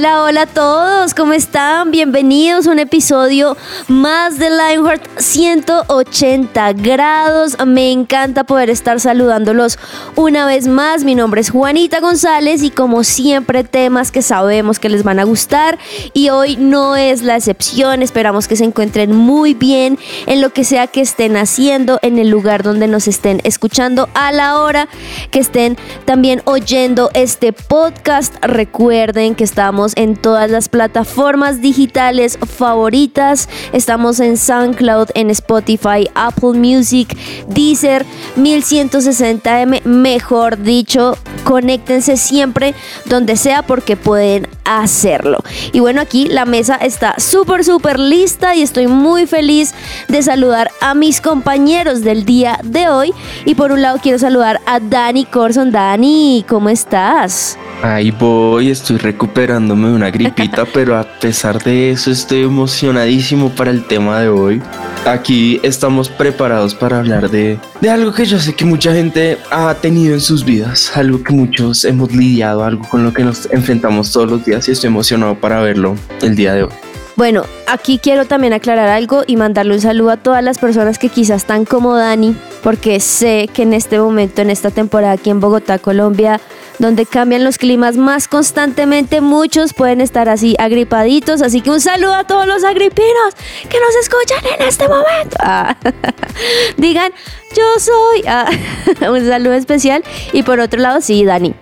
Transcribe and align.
Hola, 0.00 0.22
hola 0.22 0.42
a 0.42 0.46
todos, 0.46 1.12
¿cómo 1.12 1.34
están? 1.34 1.90
Bienvenidos 1.90 2.66
a 2.66 2.70
un 2.70 2.78
episodio 2.78 3.54
más 3.86 4.38
de 4.38 4.48
Lionheart 4.48 5.06
180 5.18 6.72
grados. 6.72 7.54
Me 7.66 7.92
encanta 7.92 8.44
poder 8.44 8.70
estar 8.70 8.98
saludándolos 8.98 9.78
una 10.16 10.46
vez 10.46 10.66
más. 10.66 11.04
Mi 11.04 11.14
nombre 11.14 11.42
es 11.42 11.50
Juanita 11.50 12.00
González 12.00 12.62
y 12.62 12.70
como 12.70 13.04
siempre 13.04 13.62
temas 13.62 14.10
que 14.10 14.22
sabemos 14.22 14.78
que 14.78 14.88
les 14.88 15.02
van 15.02 15.18
a 15.18 15.24
gustar 15.24 15.78
y 16.14 16.30
hoy 16.30 16.56
no 16.56 16.96
es 16.96 17.20
la 17.20 17.36
excepción. 17.36 18.00
Esperamos 18.00 18.48
que 18.48 18.56
se 18.56 18.64
encuentren 18.64 19.14
muy 19.14 19.52
bien 19.52 19.98
en 20.24 20.40
lo 20.40 20.48
que 20.48 20.64
sea 20.64 20.86
que 20.86 21.02
estén 21.02 21.36
haciendo, 21.36 21.98
en 22.00 22.18
el 22.18 22.30
lugar 22.30 22.62
donde 22.62 22.88
nos 22.88 23.06
estén 23.06 23.42
escuchando, 23.44 24.08
a 24.14 24.32
la 24.32 24.62
hora 24.62 24.88
que 25.30 25.40
estén 25.40 25.76
también 26.06 26.40
oyendo 26.46 27.10
este 27.12 27.52
podcast. 27.52 28.34
Recuerden 28.40 29.34
que 29.34 29.44
está 29.44 29.70
En 29.96 30.16
todas 30.16 30.50
las 30.50 30.68
plataformas 30.68 31.60
digitales 31.60 32.38
favoritas. 32.38 33.48
Estamos 33.72 34.20
en 34.20 34.36
SoundCloud, 34.36 35.08
en 35.14 35.30
Spotify, 35.30 36.08
Apple 36.14 36.54
Music, 36.54 37.16
Deezer, 37.48 38.04
1160M, 38.36 39.82
mejor 39.84 40.62
dicho. 40.62 41.16
Conéctense 41.44 42.16
siempre 42.16 42.74
donde 43.06 43.36
sea 43.36 43.62
porque 43.62 43.96
pueden 43.96 44.46
hacerlo. 44.64 45.38
Y 45.72 45.80
bueno, 45.80 46.00
aquí 46.00 46.28
la 46.28 46.44
mesa 46.44 46.76
está 46.76 47.14
súper, 47.18 47.64
súper 47.64 47.98
lista 47.98 48.54
y 48.54 48.62
estoy 48.62 48.86
muy 48.86 49.26
feliz 49.26 49.74
de 50.08 50.22
saludar 50.22 50.70
a 50.80 50.94
mis 50.94 51.20
compañeros 51.20 52.02
del 52.02 52.24
día 52.24 52.60
de 52.62 52.88
hoy. 52.88 53.12
Y 53.44 53.54
por 53.54 53.72
un 53.72 53.82
lado 53.82 53.98
quiero 54.02 54.18
saludar 54.18 54.60
a 54.66 54.80
Dani 54.80 55.24
Corson. 55.24 55.72
Dani, 55.72 56.44
¿cómo 56.48 56.68
estás? 56.68 57.58
Ahí 57.82 58.10
voy, 58.10 58.70
estoy 58.70 58.98
recuperándome 58.98 59.79
de 59.88 59.94
una 59.94 60.10
gripita, 60.10 60.64
pero 60.72 60.96
a 60.96 61.04
pesar 61.04 61.62
de 61.62 61.90
eso 61.90 62.10
estoy 62.10 62.42
emocionadísimo 62.42 63.50
para 63.50 63.70
el 63.70 63.84
tema 63.84 64.20
de 64.20 64.28
hoy. 64.28 64.62
Aquí 65.06 65.60
estamos 65.62 66.08
preparados 66.08 66.74
para 66.74 66.98
hablar 66.98 67.30
de, 67.30 67.58
de 67.80 67.90
algo 67.90 68.12
que 68.12 68.26
yo 68.26 68.38
sé 68.38 68.54
que 68.54 68.64
mucha 68.64 68.92
gente 68.92 69.38
ha 69.50 69.74
tenido 69.74 70.14
en 70.14 70.20
sus 70.20 70.44
vidas, 70.44 70.96
algo 70.96 71.22
que 71.22 71.32
muchos 71.32 71.84
hemos 71.84 72.12
lidiado, 72.12 72.64
algo 72.64 72.86
con 72.88 73.04
lo 73.04 73.12
que 73.12 73.24
nos 73.24 73.46
enfrentamos 73.50 74.12
todos 74.12 74.30
los 74.30 74.44
días 74.44 74.68
y 74.68 74.72
estoy 74.72 74.88
emocionado 74.88 75.34
para 75.36 75.60
verlo 75.60 75.96
el 76.22 76.36
día 76.36 76.54
de 76.54 76.64
hoy. 76.64 76.72
Bueno, 77.20 77.44
aquí 77.66 77.98
quiero 77.98 78.24
también 78.24 78.54
aclarar 78.54 78.88
algo 78.88 79.24
y 79.26 79.36
mandarle 79.36 79.74
un 79.74 79.80
saludo 79.82 80.10
a 80.10 80.16
todas 80.16 80.42
las 80.42 80.56
personas 80.56 80.98
que 80.98 81.10
quizás 81.10 81.42
están 81.42 81.66
como 81.66 81.94
Dani, 81.94 82.34
porque 82.62 82.98
sé 82.98 83.48
que 83.52 83.62
en 83.62 83.74
este 83.74 83.98
momento, 83.98 84.40
en 84.40 84.48
esta 84.48 84.70
temporada 84.70 85.12
aquí 85.12 85.28
en 85.28 85.38
Bogotá, 85.38 85.78
Colombia, 85.78 86.40
donde 86.80 87.04
cambian 87.04 87.44
los 87.44 87.58
climas 87.58 87.98
más 87.98 88.26
constantemente, 88.26 89.20
muchos 89.20 89.74
pueden 89.74 90.00
estar 90.00 90.30
así 90.30 90.56
agripaditos. 90.58 91.42
Así 91.42 91.60
que 91.60 91.70
un 91.70 91.80
saludo 91.80 92.14
a 92.14 92.24
todos 92.24 92.46
los 92.46 92.64
agripinos 92.64 93.34
que 93.68 93.78
nos 93.78 93.94
escuchan 94.00 94.38
en 94.58 94.66
este 94.66 94.88
momento. 94.88 95.36
Ah, 95.40 95.76
digan, 96.78 97.12
yo 97.54 97.64
soy. 97.78 98.24
Ah, 98.26 98.50
un 99.10 99.26
saludo 99.26 99.52
especial. 99.52 100.02
Y 100.32 100.42
por 100.42 100.58
otro 100.58 100.80
lado, 100.80 101.02
sí, 101.02 101.22
Dani. 101.22 101.54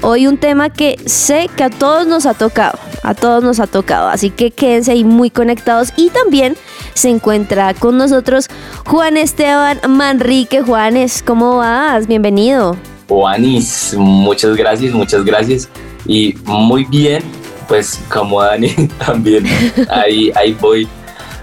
Hoy 0.00 0.26
un 0.26 0.38
tema 0.38 0.70
que 0.70 0.96
sé 1.04 1.50
que 1.54 1.64
a 1.64 1.70
todos 1.70 2.06
nos 2.06 2.24
ha 2.24 2.32
tocado. 2.32 2.78
A 3.02 3.14
todos 3.14 3.44
nos 3.44 3.60
ha 3.60 3.66
tocado. 3.66 4.08
Así 4.08 4.30
que 4.30 4.52
quédense 4.52 4.92
ahí 4.92 5.04
muy 5.04 5.28
conectados. 5.28 5.92
Y 5.98 6.08
también 6.08 6.56
se 6.94 7.10
encuentra 7.10 7.74
con 7.74 7.98
nosotros 7.98 8.48
Juan 8.86 9.18
Esteban 9.18 9.80
Manrique. 9.86 10.62
Juanes, 10.62 11.22
¿cómo 11.22 11.58
vas? 11.58 12.06
Bienvenido. 12.06 12.78
Juanis, 13.12 13.94
muchas 13.98 14.56
gracias, 14.56 14.94
muchas 14.94 15.22
gracias. 15.24 15.68
Y 16.06 16.34
muy 16.44 16.84
bien, 16.84 17.22
pues 17.68 18.02
como 18.08 18.42
Dani 18.42 18.68
también, 19.06 19.44
ahí, 19.90 20.32
ahí 20.34 20.56
voy, 20.58 20.88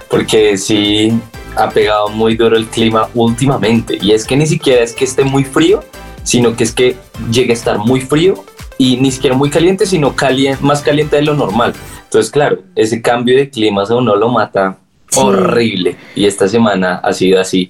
porque 0.10 0.58
sí 0.58 1.14
ha 1.56 1.70
pegado 1.70 2.10
muy 2.10 2.36
duro 2.36 2.58
el 2.58 2.66
clima 2.66 3.08
últimamente. 3.14 4.00
Y 4.02 4.12
es 4.14 4.26
que 4.26 4.36
ni 4.36 4.48
siquiera 4.48 4.82
es 4.82 4.94
que 4.94 5.06
esté 5.06 5.24
muy 5.24 5.44
frío, 5.44 5.84
sino 6.24 6.56
que 6.56 6.64
es 6.64 6.72
que 6.72 6.98
llegue 7.32 7.52
a 7.52 7.54
estar 7.54 7.78
muy 7.78 8.02
frío 8.02 8.44
y 8.80 8.98
ni 8.98 9.12
siquiera 9.12 9.36
muy 9.36 9.52
caliente, 9.52 9.86
sino 9.86 10.16
caliente, 10.16 10.64
más 10.64 10.82
caliente 10.82 11.18
de 11.18 11.22
lo 11.22 11.36
normal. 11.36 11.74
Entonces, 12.04 12.32
claro, 12.32 12.64
ese 12.76 13.02
cambio 13.02 13.38
de 13.38 13.50
clima 13.50 13.84
a 13.84 13.96
uno 13.96 14.16
lo 14.16 14.30
mata 14.30 14.80
horrible. 15.16 15.98
Y 16.16 16.26
esta 16.26 16.48
semana 16.48 16.96
ha 17.04 17.14
sido 17.14 17.40
así 17.40 17.70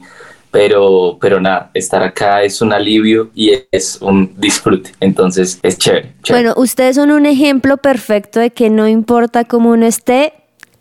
pero, 0.52 1.18
pero 1.22 1.40
nada, 1.40 1.72
estar 1.74 2.02
acá 2.04 2.44
es 2.44 2.62
un 2.62 2.74
alivio 2.74 3.30
y 3.36 3.52
es 3.72 4.00
un 4.02 4.34
disfrute, 4.38 4.92
entonces 5.00 5.60
es 5.62 5.78
chévere, 5.78 6.14
Bueno, 6.30 6.54
ustedes 6.58 6.96
son 6.96 7.12
un 7.12 7.26
ejemplo 7.26 7.78
perfecto 7.78 8.40
de 8.40 8.50
que 8.50 8.70
no 8.70 8.88
importa 8.88 9.46
cómo 9.46 9.72
uno 9.72 9.86
esté, 9.86 10.34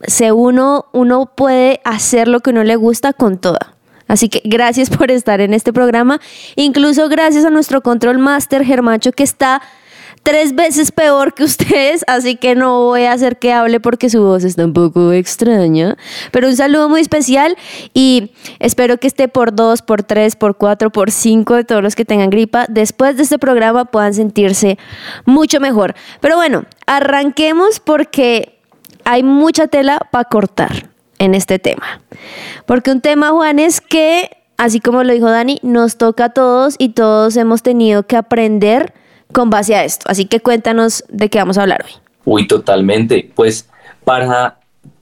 se 0.07 0.33
uno, 0.33 0.87
uno 0.93 1.33
puede 1.35 1.81
hacer 1.85 2.29
lo 2.29 2.41
que 2.41 2.51
uno 2.51 2.65
le 2.65 2.77
gusta 2.77 3.13
con 3.13 3.39
toda. 3.39 3.75
Así 4.07 4.31
que 4.31 4.41
gracias 4.45 4.89
por 4.89 5.11
estar 5.11 5.41
en 5.43 5.53
este 5.53 5.73
programa, 5.73 6.19
incluso 6.57 7.09
gracias 7.11 7.45
a 7.45 7.51
nuestro 7.51 7.83
control 7.83 8.19
master 8.19 8.65
Germacho 8.65 9.13
que 9.13 9.23
está 9.23 9.61
tres 10.23 10.55
veces 10.55 10.93
peor 10.93 11.35
que 11.35 11.45
ustedes, 11.45 12.05
así 12.07 12.37
que 12.37 12.55
no 12.55 12.83
voy 12.83 13.05
a 13.05 13.13
hacer 13.13 13.39
que 13.39 13.53
hable 13.53 13.81
porque 13.81 14.11
su 14.11 14.23
voz 14.23 14.45
está 14.45 14.65
un 14.65 14.73
poco 14.73 15.13
extraña. 15.13 15.97
Pero 16.33 16.49
un 16.49 16.57
saludo 16.57 16.89
muy 16.89 17.01
especial 17.01 17.57
y 17.95 18.33
espero 18.59 18.99
que 18.99 19.07
esté 19.07 19.29
por 19.29 19.55
dos, 19.55 19.83
por 19.83 20.03
tres, 20.03 20.37
por 20.37 20.57
cuatro, 20.57 20.91
por 20.91 21.11
cinco 21.11 21.55
de 21.55 21.65
todos 21.65 21.83
los 21.83 21.95
que 21.97 22.05
tengan 22.05 22.31
gripa. 22.31 22.67
Después 22.69 23.17
de 23.17 23.23
este 23.23 23.39
programa 23.39 23.87
puedan 23.87 24.15
sentirse 24.15 24.79
mucho 25.25 25.61
mejor. 25.61 25.95
Pero 26.21 26.37
bueno, 26.37 26.65
arranquemos 26.87 27.81
porque 27.81 28.59
hay 29.05 29.23
mucha 29.23 29.69
tela 29.69 30.01
para 30.11 30.25
cortar 30.25 30.91
en 31.19 31.35
este 31.35 31.59
tema. 31.59 32.01
Porque 32.67 32.91
un 32.91 33.01
tema, 33.01 33.31
Juan, 33.31 33.59
es 33.59 33.81
que, 33.81 34.31
así 34.57 34.81
como 34.81 35.03
lo 35.05 35.13
dijo 35.13 35.31
Dani, 35.31 35.59
nos 35.63 35.97
toca 35.97 36.27
a 36.27 36.29
todos 36.31 36.77
y 36.79 36.91
todos 36.91 37.37
hemos 37.37 37.63
tenido 37.63 38.05
que 38.05 38.17
aprender 38.17 38.93
con 39.33 39.51
base 39.51 39.75
a 39.75 39.85
esto. 39.85 40.07
Así 40.09 40.27
que 40.27 40.41
cuéntanos 40.41 41.05
de 41.09 41.29
qué 41.29 41.39
vamos 41.39 41.59
a 41.59 41.63
hablar 41.63 41.85
hoy. 41.85 41.93
Uy, 42.25 42.47
totalmente. 42.47 43.31
Pues 43.35 43.69
para 44.05 44.59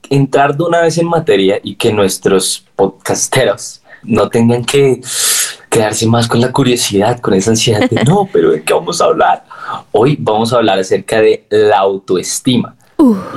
entrar 0.09 0.55
de 0.55 0.63
una 0.63 0.81
vez 0.81 0.97
en 0.97 1.07
materia 1.07 1.59
y 1.63 1.75
que 1.75 1.91
nuestros 1.93 2.65
podcasteros 2.75 3.81
no 4.03 4.29
tengan 4.29 4.63
que 4.63 5.01
quedarse 5.69 6.07
más 6.07 6.27
con 6.27 6.39
la 6.39 6.51
curiosidad, 6.51 7.19
con 7.19 7.33
esa 7.33 7.51
ansiedad 7.51 7.89
de 7.89 8.03
no, 8.03 8.27
pero 8.33 8.51
¿de 8.51 8.63
qué 8.63 8.73
vamos 8.73 9.01
a 9.01 9.05
hablar? 9.05 9.43
Hoy 9.91 10.17
vamos 10.19 10.53
a 10.53 10.57
hablar 10.57 10.79
acerca 10.79 11.21
de 11.21 11.45
la 11.49 11.79
autoestima. 11.79 12.75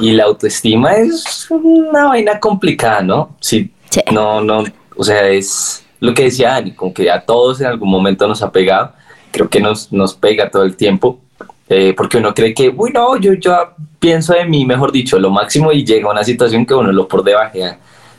Y 0.01 0.13
la 0.13 0.25
autoestima 0.25 0.95
es 0.95 1.47
una 1.51 2.07
vaina 2.07 2.41
complicada, 2.41 3.03
¿no? 3.03 3.37
Sí, 3.41 3.71
No, 4.11 4.41
no, 4.41 4.65
o 4.97 5.05
sea, 5.05 5.29
es 5.29 5.85
lo 6.01 6.15
que 6.15 6.25
decía 6.25 6.57
Ani, 6.57 6.73
como 6.73 6.95
que 6.95 7.11
a 7.11 7.21
todos 7.21 7.61
en 7.61 7.67
algún 7.67 7.91
momento 7.91 8.27
nos 8.27 8.43
ha 8.43 8.51
pegado 8.51 8.93
creo 9.31 9.49
que 9.49 9.61
nos, 9.61 9.93
nos 9.93 10.15
pega 10.15 10.51
todo 10.51 10.65
el 10.65 10.77
tiempo, 10.77 11.21
eh, 11.69 11.95
porque 11.97 12.19
uno 12.19 12.35
cree 12.35 12.53
que, 12.53 12.69
uy, 12.69 12.91
no, 12.93 13.17
yo, 13.17 13.35
yo 13.35 13.75
pienso 13.99 14.35
de 14.35 14.45
mí, 14.45 14.65
mejor 14.65 14.91
dicho, 14.91 15.19
lo 15.19 15.31
máximo 15.31 15.73
y 15.73 15.85
llega 15.85 16.09
a 16.09 16.13
una 16.13 16.25
situación 16.25 16.67
que 16.67 16.75
uno 16.75 16.91
lo 16.91 17.07
por 17.07 17.23
debajo 17.23 17.59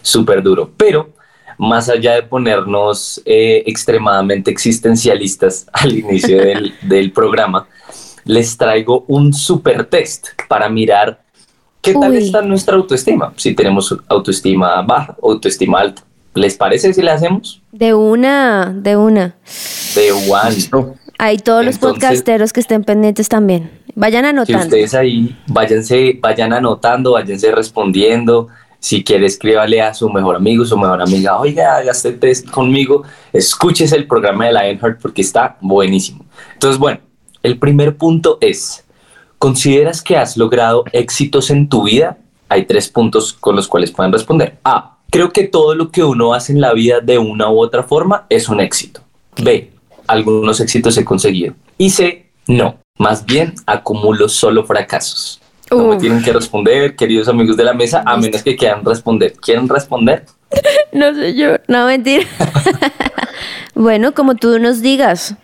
súper 0.02 0.42
duro. 0.42 0.70
Pero 0.78 1.10
más 1.58 1.90
allá 1.90 2.16
de 2.16 2.24
ponernos 2.24 3.22
eh, 3.26 3.64
extremadamente 3.66 4.50
existencialistas 4.50 5.68
al 5.74 5.98
inicio 5.98 6.38
del, 6.38 6.74
del, 6.82 7.12
programa, 7.12 7.68
les 8.26 8.58
traigo 8.58 9.06
un 9.08 9.34
super 9.34 9.86
test 9.86 10.30
para 10.48 10.70
mirar 10.70 11.22
qué 11.82 11.94
tal 11.94 12.16
está 12.16 12.42
nuestra 12.42 12.76
autoestima, 12.76 13.34
si 13.36 13.54
tenemos 13.54 13.96
autoestima 14.08 14.82
baja, 14.82 15.16
autoestima 15.22 15.80
alta. 15.80 16.04
¿Les 16.34 16.56
parece 16.56 16.94
si 16.94 17.02
le 17.02 17.12
hacemos? 17.12 17.62
De 17.74 17.94
una, 17.94 18.74
de 18.74 18.96
una. 18.96 19.36
De 19.94 20.12
one. 20.14 20.96
Hay 21.24 21.38
todos 21.38 21.64
los 21.64 21.78
podcasteros 21.78 22.52
que 22.52 22.62
estén 22.62 22.84
pendientes 22.84 23.30
también. 23.30 23.70
Vayan 23.94 24.26
anotando. 24.26 24.64
ustedes 24.66 24.96
ahí 24.96 25.38
váyanse, 25.46 26.18
vayan 26.20 26.52
anotando, 26.52 27.12
váyanse 27.12 27.52
respondiendo. 27.52 28.48
Si 28.80 29.04
quiere, 29.04 29.28
escríbale 29.28 29.84
a 29.84 29.94
su 29.94 30.10
mejor 30.10 30.38
amigo, 30.38 30.66
su 30.66 30.76
mejor 30.80 31.00
amiga, 31.00 31.40
oiga, 31.40 31.78
haga 31.78 31.92
este 31.92 32.14
test 32.14 32.50
conmigo, 32.50 33.04
escúchese 33.32 33.96
el 33.96 34.08
programa 34.08 34.48
de 34.48 34.54
Lionheart 34.54 35.00
porque 35.00 35.22
está 35.22 35.58
buenísimo. 35.62 36.26
Entonces, 36.54 36.80
bueno, 36.80 37.02
el 37.44 37.60
primer 37.60 37.98
punto 37.98 38.40
es, 38.42 38.84
¿consideras 39.38 40.02
que 40.02 40.18
has 40.18 40.38
logrado 40.38 40.86
éxitos 40.92 41.52
en 41.52 41.70
tu 41.70 41.84
vida? 41.84 42.18
Hay 42.50 42.66
tres 42.66 42.90
puntos 42.90 43.32
con 43.32 43.56
los 43.56 43.68
cuales 43.68 43.92
pueden 43.92 44.12
responder. 44.12 44.58
A, 44.64 44.98
creo 45.12 45.32
que 45.32 45.44
todo 45.44 45.76
lo 45.76 45.92
que 45.92 46.04
uno 46.04 46.34
hace 46.34 46.52
en 46.52 46.62
la 46.62 46.74
vida 46.74 47.00
de 47.00 47.20
una 47.20 47.52
u 47.52 47.62
otra 47.62 47.84
forma 47.84 48.26
es 48.28 48.50
un 48.50 48.60
éxito. 48.60 49.02
B, 49.40 49.72
algunos 50.12 50.60
éxitos 50.60 50.98
he 50.98 51.06
conseguido. 51.06 51.54
Y 51.78 51.90
C, 51.90 52.30
no, 52.48 52.78
más 52.98 53.26
bien 53.26 53.54
acumulo 53.66 54.30
solo 54.30 54.66
fracasos. 54.66 55.42
No 55.70 55.88
me 55.88 55.98
tienen 55.98 56.22
que 56.22 56.34
responder, 56.34 56.96
queridos 56.98 57.30
amigos 57.30 57.56
de 57.56 57.64
la 57.64 57.74
mesa, 57.74 58.04
a 58.06 58.18
menos 58.18 58.44
que 58.44 58.58
quieran 58.58 58.84
responder. 58.84 59.34
¿Quieren 59.34 59.68
responder? 59.68 60.26
No 60.94 61.16
sé 61.16 61.34
yo. 61.36 61.52
No, 61.70 61.86
mentira. 61.86 62.26
bueno, 63.74 64.14
como 64.14 64.36
tú 64.36 64.60
nos 64.60 64.82
digas. 64.82 65.36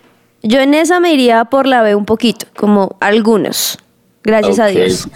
Yo 0.43 0.59
en 0.59 0.73
esa 0.73 0.99
me 0.99 1.13
iría 1.13 1.45
por 1.45 1.65
la 1.65 1.81
B 1.81 1.95
un 1.95 2.03
poquito, 2.03 2.47
como 2.57 2.97
algunos. 2.99 3.77
Gracias 4.23 4.59
a 4.59 4.65
Ok. 4.65 4.71
Dios. 4.71 5.07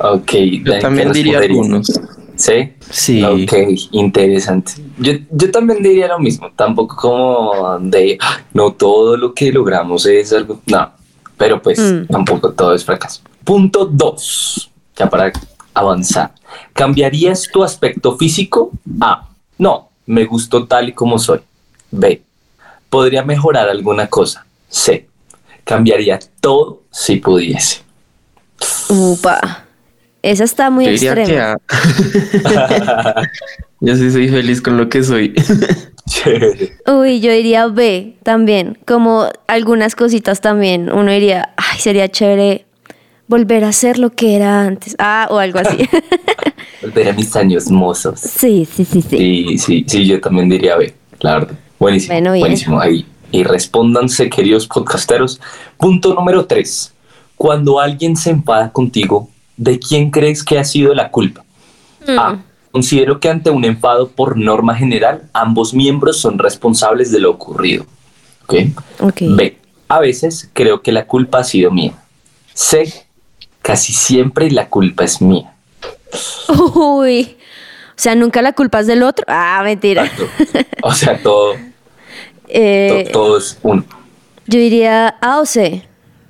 Ok. 0.00 0.32
Yo 0.64 0.78
también 0.80 1.12
¿qué 1.12 1.18
diría 1.18 1.38
algunos. 1.38 2.00
¿Sí? 2.36 2.72
Sí. 2.90 3.22
Ok, 3.22 3.52
interesante. 3.92 4.72
Yo, 4.98 5.12
yo 5.30 5.50
también 5.50 5.82
diría 5.82 6.08
lo 6.08 6.18
mismo, 6.18 6.50
tampoco 6.56 6.96
como 6.96 7.78
de, 7.80 8.18
"Ah, 8.20 8.40
no 8.52 8.72
todo 8.72 9.16
lo 9.16 9.32
que 9.34 9.52
logramos 9.52 10.04
es 10.06 10.32
algo, 10.32 10.60
no, 10.66 10.90
pero 11.36 11.62
pues 11.62 11.78
Mm. 11.78 12.06
tampoco 12.06 12.52
todo 12.52 12.74
es 12.74 12.84
fracaso. 12.84 13.20
Punto 13.44 13.84
dos, 13.84 14.70
ya 14.96 15.08
para 15.08 15.32
avanzar. 15.74 16.32
¿Cambiarías 16.72 17.48
tu 17.52 17.62
aspecto 17.62 18.16
físico? 18.16 18.70
A, 19.00 19.28
no, 19.58 19.88
me 20.06 20.24
gusto 20.24 20.66
tal 20.66 20.88
y 20.88 20.92
como 20.92 21.18
soy. 21.18 21.40
B, 21.90 22.22
podría 22.90 23.22
mejorar 23.22 23.68
alguna 23.68 24.08
cosa. 24.08 24.44
C, 24.68 25.08
cambiaría 25.64 26.18
todo 26.40 26.82
si 26.90 27.16
pudiese. 27.16 27.82
Upa. 28.88 29.63
Esa 30.24 30.44
está 30.44 30.70
muy 30.70 30.86
Yo 30.86 30.90
diría 30.92 31.14
que 31.14 31.20
extrema. 31.22 31.56
A. 32.44 33.22
Yo 33.80 33.94
sí 33.96 34.10
soy 34.10 34.28
feliz 34.30 34.62
con 34.62 34.78
lo 34.78 34.88
que 34.88 35.02
soy. 35.02 35.34
Chévere. 36.08 36.72
Uy, 36.86 37.20
yo 37.20 37.30
diría 37.32 37.66
B 37.66 38.16
también. 38.22 38.78
Como 38.86 39.26
algunas 39.46 39.94
cositas 39.94 40.40
también. 40.40 40.90
Uno 40.92 41.10
diría, 41.10 41.54
ay, 41.56 41.78
sería 41.78 42.08
chévere 42.10 42.66
volver 43.26 43.64
a 43.64 43.72
ser 43.72 43.98
lo 43.98 44.10
que 44.10 44.36
era 44.36 44.62
antes. 44.62 44.96
Ah, 44.98 45.26
o 45.30 45.38
algo 45.38 45.58
así. 45.60 45.78
Volver 46.82 47.08
a 47.08 47.12
mis 47.14 47.34
años 47.36 47.70
mozos. 47.70 48.20
sí, 48.20 48.66
sí, 48.70 48.84
sí, 48.84 49.00
sí. 49.02 49.16
Sí, 49.18 49.58
sí, 49.58 49.84
sí, 49.88 50.06
yo 50.06 50.20
también 50.20 50.48
diría 50.50 50.76
B, 50.76 50.92
la 51.20 51.34
verdad. 51.38 51.54
Buenísimo, 51.78 52.14
Bueno, 52.14 52.32
bien. 52.32 52.40
buenísimo. 52.42 52.80
Ahí. 52.80 53.06
Y 53.30 53.42
respóndanse, 53.42 54.28
queridos 54.28 54.66
podcasteros. 54.66 55.40
Punto 55.78 56.12
número 56.14 56.44
tres. 56.46 56.92
Cuando 57.36 57.80
alguien 57.80 58.14
se 58.16 58.30
enfada 58.30 58.70
contigo, 58.70 59.30
¿de 59.56 59.78
quién 59.78 60.10
crees 60.10 60.42
que 60.44 60.58
ha 60.58 60.64
sido 60.64 60.94
la 60.94 61.10
culpa? 61.10 61.44
Mm. 62.06 62.18
A. 62.18 62.42
Considero 62.72 63.20
que 63.20 63.28
ante 63.28 63.50
un 63.50 63.64
enfado 63.64 64.08
por 64.08 64.36
norma 64.36 64.74
general, 64.74 65.28
ambos 65.32 65.74
miembros 65.74 66.18
son 66.20 66.38
responsables 66.38 67.12
de 67.12 67.20
lo 67.20 67.30
ocurrido. 67.30 67.86
¿Ok? 68.42 68.54
Ok. 69.00 69.20
B. 69.36 69.58
A 69.88 70.00
veces 70.00 70.50
creo 70.52 70.82
que 70.82 70.90
la 70.92 71.06
culpa 71.06 71.38
ha 71.38 71.44
sido 71.44 71.70
mía. 71.70 71.92
C. 72.52 72.92
Casi 73.62 73.92
siempre 73.92 74.50
la 74.50 74.68
culpa 74.68 75.04
es 75.04 75.22
mía. 75.22 75.52
Uy. 76.74 77.36
O 77.90 77.94
sea, 77.96 78.14
nunca 78.16 78.42
la 78.42 78.52
culpa 78.52 78.80
es 78.80 78.86
del 78.88 79.02
otro. 79.04 79.24
Ah, 79.28 79.60
mentira. 79.62 80.04
Exacto. 80.04 80.28
O 80.82 80.92
sea, 80.92 81.22
todo, 81.22 81.54
Eh, 82.48 83.04
to- 83.06 83.12
todo 83.12 83.38
es 83.38 83.58
uno. 83.62 83.84
yo 84.46 84.58
diría 84.58 85.08
A 85.20 85.38
o 85.40 85.46
C. 85.46 85.86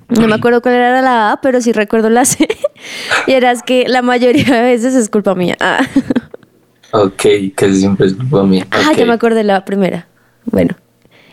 No 0.09 0.27
me 0.27 0.35
acuerdo 0.35 0.61
cuál 0.61 0.75
era 0.75 1.01
la 1.01 1.31
A, 1.31 1.41
pero 1.41 1.61
sí 1.61 1.71
recuerdo 1.71 2.09
la 2.09 2.25
C. 2.25 2.47
y 3.27 3.31
era 3.31 3.51
es 3.51 3.63
que 3.63 3.85
la 3.87 4.01
mayoría 4.01 4.45
de 4.55 4.61
veces 4.61 4.93
es 4.95 5.09
culpa 5.09 5.35
mía. 5.35 5.57
Ah, 5.59 5.81
Ok, 6.91 7.23
casi 7.55 7.79
siempre 7.79 8.07
es 8.07 8.13
culpa 8.13 8.43
mía. 8.43 8.65
Ah, 8.71 8.91
ya 8.95 9.05
me 9.05 9.13
acordé 9.13 9.43
la 9.43 9.65
primera. 9.65 10.07
Bueno. 10.45 10.75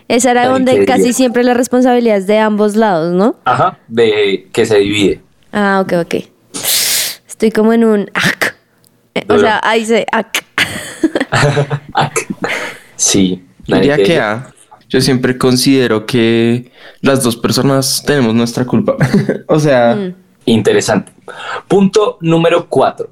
Esa 0.09 0.31
era 0.31 0.41
Ay, 0.43 0.49
donde 0.49 0.85
casi 0.85 1.13
siempre 1.13 1.43
la 1.43 1.53
responsabilidad 1.53 2.17
es 2.17 2.27
de 2.27 2.37
ambos 2.39 2.75
lados, 2.75 3.13
¿no? 3.13 3.37
Ajá, 3.45 3.79
de 3.87 4.49
que 4.51 4.65
se 4.65 4.79
divide. 4.79 5.21
Ah, 5.53 5.81
ok, 5.81 5.93
ok. 6.05 6.15
Estoy 7.27 7.51
como 7.51 7.71
en 7.71 7.85
un 7.85 8.11
ac. 8.13 8.55
Eh, 9.15 9.23
O 9.29 9.39
sea, 9.39 9.61
ahí 9.63 9.85
se 9.85 10.05
ac. 10.11 10.43
Sí. 12.95 13.43
Diría 13.65 13.91
nadie 13.93 14.03
que 14.03 14.19
A. 14.19 14.53
Yo 14.93 15.01
siempre 15.01 15.39
considero 15.39 16.05
que 16.05 16.71
las 17.01 17.23
dos 17.23 17.35
personas 17.35 18.03
tenemos 18.05 18.35
nuestra 18.35 18.63
culpa. 18.63 18.95
o 19.47 19.59
sea, 19.59 19.95
Mm. 19.95 20.13
Interesante. 20.45 21.11
Punto 21.67 22.17
número 22.21 22.67
cuatro. 22.67 23.09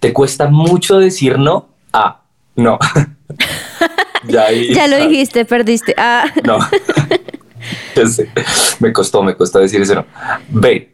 ¿Te 0.00 0.12
cuesta 0.12 0.48
mucho 0.48 0.98
decir 0.98 1.38
no? 1.38 1.68
A. 1.92 2.22
No. 2.56 2.78
ya, 4.28 4.46
ahí 4.46 4.74
Ya 4.74 4.88
lo 4.88 4.96
dijiste, 4.96 5.44
perdiste. 5.44 5.94
Ah, 5.96 6.24
No. 6.44 6.58
Ya 7.94 8.06
sé. 8.06 8.30
Me 8.80 8.92
costó, 8.92 9.22
me 9.22 9.36
costó 9.36 9.58
decir 9.58 9.82
eso. 9.82 9.94
No. 9.94 10.06
B. 10.48 10.90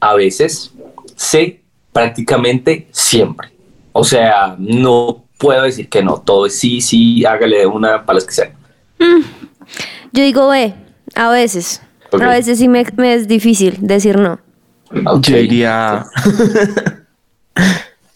A 0.00 0.14
veces. 0.14 0.72
C. 1.14 1.62
Prácticamente 1.92 2.88
siempre. 2.90 3.50
O 3.92 4.04
sea, 4.04 4.56
no 4.58 5.24
puedo 5.38 5.62
decir 5.62 5.88
que 5.88 6.02
no. 6.02 6.18
Todo 6.18 6.46
es 6.46 6.58
sí, 6.58 6.80
sí, 6.80 7.24
hágale 7.24 7.58
de 7.58 7.66
una 7.66 8.04
para 8.04 8.14
las 8.14 8.24
que 8.24 8.32
sea. 8.32 8.52
Yo 10.12 10.22
digo 10.22 10.48
B, 10.48 10.74
a 11.14 11.30
veces. 11.30 11.82
Ok. 12.12 12.22
A 12.22 12.28
veces 12.28 12.58
sí 12.58 12.68
me, 12.68 12.84
me 12.96 13.14
es 13.14 13.26
difícil 13.28 13.76
decir 13.80 14.18
no. 14.18 14.38
Yo 15.20 15.36
diría. 15.36 16.06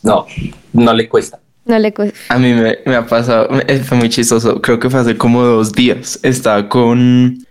No, 0.03 0.27
no 0.73 0.95
le 0.95 1.09
cuesta. 1.09 1.39
No 1.67 1.79
le 1.79 1.93
cuesta. 1.93 2.19
A 2.31 2.39
mí 2.39 2.53
me, 2.55 2.79
me 2.87 2.95
ha 2.97 3.07
pasado, 3.07 3.49
me- 3.51 3.79
fue 3.81 3.99
muy 3.99 4.09
chistoso. 4.09 4.61
Creo 4.63 4.79
que 4.79 4.89
fue 4.89 5.01
hace 5.01 5.17
como 5.17 5.43
dos 5.43 5.73
días. 5.73 6.19
Estaba 6.23 6.69
con, 6.69 7.47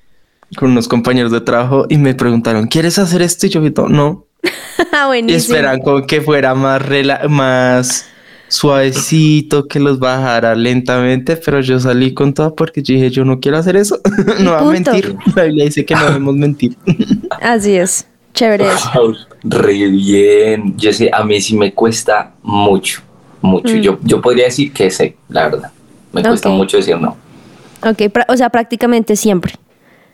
con 0.57 0.71
unos 0.71 0.87
compañeros 0.87 1.31
de 1.31 1.41
trabajo 1.41 1.85
y 1.89 1.97
me 1.97 2.15
preguntaron, 2.15 2.67
¿quieres 2.67 2.97
hacer 2.97 3.21
esto? 3.21 3.45
Y 3.45 3.49
yo 3.49 3.61
dije, 3.61 3.73
no. 3.89 4.25
Ah, 4.93 5.11
Y 5.15 5.33
esperan 5.33 5.81
como 5.81 6.07
que 6.07 6.21
fuera 6.21 6.55
más, 6.55 6.81
rela- 6.81 7.27
más 7.27 8.07
suavecito, 8.49 9.67
que 9.67 9.79
los 9.79 9.99
bajara 9.99 10.55
lentamente, 10.55 11.37
pero 11.37 11.61
yo 11.61 11.79
salí 11.79 12.13
con 12.13 12.33
todo 12.33 12.55
porque 12.55 12.81
yo 12.83 12.93
dije, 12.95 13.09
yo 13.09 13.23
no 13.23 13.39
quiero 13.39 13.57
hacer 13.57 13.75
eso. 13.77 13.99
no 14.41 14.51
va 14.51 14.59
a 14.59 14.63
mentir. 14.65 15.15
La 15.35 15.43
Biblia 15.43 15.65
dice 15.65 15.85
que 15.85 15.95
no 15.95 16.05
debemos 16.07 16.35
mentir. 16.35 16.75
Así 17.41 17.75
es. 17.75 18.05
Chévere. 18.33 18.65
Wow, 18.93 19.15
re 19.43 19.73
bien. 19.89 20.75
Yo 20.77 20.93
sé, 20.93 21.09
a 21.11 21.23
mí 21.23 21.39
sí 21.41 21.55
me 21.57 21.73
cuesta 21.73 22.33
mucho, 22.43 23.01
mucho. 23.41 23.75
Mm. 23.75 23.81
Yo, 23.81 23.99
yo 24.03 24.21
podría 24.21 24.45
decir 24.45 24.71
que 24.71 24.91
sé, 24.91 25.15
la 25.29 25.49
verdad. 25.49 25.71
Me 26.11 26.23
cuesta 26.23 26.49
mucho 26.49 26.77
decir 26.77 26.97
no. 26.99 27.17
Ok, 27.81 27.97
pra- 28.11 28.25
o 28.27 28.35
sea, 28.37 28.49
prácticamente 28.49 29.15
siempre. 29.15 29.53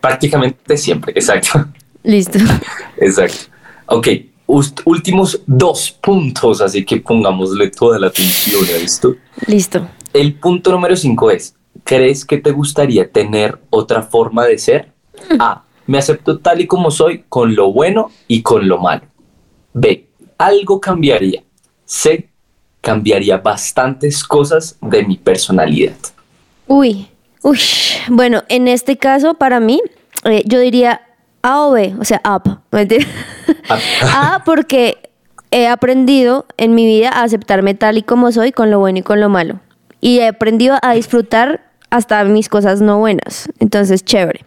Prácticamente 0.01 0.77
siempre, 0.77 1.13
exacto. 1.15 1.65
Listo. 2.03 2.37
Exacto. 2.97 3.37
Ok, 3.87 4.07
últimos 4.47 5.41
dos 5.45 5.91
puntos, 5.91 6.61
así 6.61 6.85
que 6.85 6.97
pongámosle 6.97 7.69
toda 7.69 7.99
la 7.99 8.07
atención 8.07 8.63
a 8.65 8.83
esto. 8.83 9.15
Listo. 9.47 9.87
El 10.13 10.35
punto 10.35 10.71
número 10.71 10.95
cinco 10.95 11.31
es, 11.31 11.55
¿crees 11.83 12.25
que 12.25 12.37
te 12.37 12.51
gustaría 12.51 13.09
tener 13.09 13.59
otra 13.69 14.01
forma 14.01 14.45
de 14.45 14.57
ser? 14.57 14.91
A, 15.39 15.63
me 15.87 15.97
acepto 15.97 16.39
tal 16.39 16.61
y 16.61 16.67
como 16.67 16.91
soy, 16.91 17.25
con 17.27 17.55
lo 17.55 17.71
bueno 17.71 18.11
y 18.27 18.41
con 18.41 18.67
lo 18.67 18.79
malo. 18.79 19.03
B, 19.73 20.07
algo 20.37 20.79
cambiaría. 20.79 21.43
C, 21.85 22.29
cambiaría 22.81 23.37
bastantes 23.37 24.23
cosas 24.23 24.77
de 24.81 25.03
mi 25.03 25.17
personalidad. 25.17 25.95
Uy, 26.67 27.07
uy. 27.41 27.59
Bueno, 28.09 28.43
en 28.49 28.67
este 28.67 28.97
caso, 28.97 29.33
para 29.33 29.59
mí, 29.59 29.81
eh, 30.23 30.43
yo 30.45 30.59
diría 30.59 31.01
A 31.45 31.67
o 31.67 31.71
B, 31.73 31.93
o 31.99 32.03
sea, 32.03 32.21
up. 32.25 32.59
Mentira. 32.71 33.05
A 34.15 34.41
porque 34.43 35.11
he 35.51 35.67
aprendido 35.67 36.47
en 36.57 36.73
mi 36.73 36.87
vida 36.87 37.09
a 37.09 37.21
aceptarme 37.21 37.75
tal 37.75 37.99
y 37.99 38.01
como 38.01 38.31
soy, 38.31 38.51
con 38.51 38.71
lo 38.71 38.79
bueno 38.79 38.97
y 38.97 39.01
con 39.03 39.21
lo 39.21 39.29
malo. 39.29 39.59
Y 40.01 40.19
he 40.19 40.27
aprendido 40.27 40.77
a 40.81 40.93
disfrutar 40.93 41.61
hasta 41.91 42.23
mis 42.23 42.49
cosas 42.49 42.81
no 42.81 42.97
buenas. 42.97 43.47
Entonces, 43.59 44.03
chévere. 44.03 44.43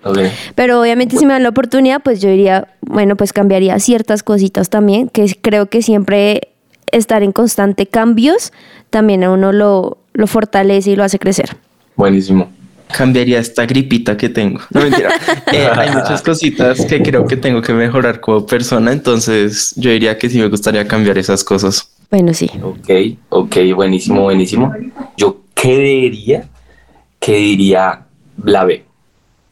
Pero 0.56 0.80
obviamente 0.80 1.16
si 1.16 1.24
me 1.24 1.34
dan 1.34 1.44
la 1.44 1.50
oportunidad, 1.50 2.02
pues 2.02 2.20
yo 2.20 2.30
diría, 2.30 2.66
bueno, 2.80 3.14
pues 3.14 3.32
cambiaría 3.32 3.78
ciertas 3.78 4.24
cositas 4.24 4.68
también, 4.68 5.08
que 5.08 5.38
creo 5.40 5.66
que 5.66 5.82
siempre 5.82 6.48
estar 6.90 7.22
en 7.22 7.30
constante 7.30 7.86
cambios 7.86 8.52
también 8.90 9.22
a 9.22 9.30
uno 9.30 9.52
lo, 9.52 9.98
lo 10.14 10.26
fortalece 10.26 10.90
y 10.90 10.96
lo 10.96 11.04
hace 11.04 11.20
crecer. 11.20 11.56
Buenísimo. 11.94 12.50
Cambiaría 12.96 13.38
esta 13.38 13.66
gripita 13.66 14.16
que 14.16 14.28
tengo. 14.28 14.60
No 14.70 14.80
mentira. 14.82 15.10
Eh, 15.52 15.66
hay 15.74 15.90
muchas 15.92 16.20
cositas 16.20 16.84
que 16.84 17.02
creo 17.02 17.26
que 17.26 17.36
tengo 17.36 17.62
que 17.62 17.72
mejorar 17.72 18.20
como 18.20 18.44
persona, 18.44 18.92
entonces 18.92 19.72
yo 19.76 19.90
diría 19.90 20.18
que 20.18 20.28
sí 20.28 20.38
me 20.38 20.48
gustaría 20.48 20.86
cambiar 20.86 21.16
esas 21.16 21.42
cosas. 21.42 21.90
Bueno, 22.10 22.34
sí. 22.34 22.50
Ok, 22.62 22.90
ok, 23.30 23.56
buenísimo, 23.74 24.22
buenísimo. 24.24 24.74
Yo 25.16 25.40
creería 25.54 26.48
que 27.18 27.34
diría 27.36 28.06
la 28.44 28.64
B. 28.64 28.84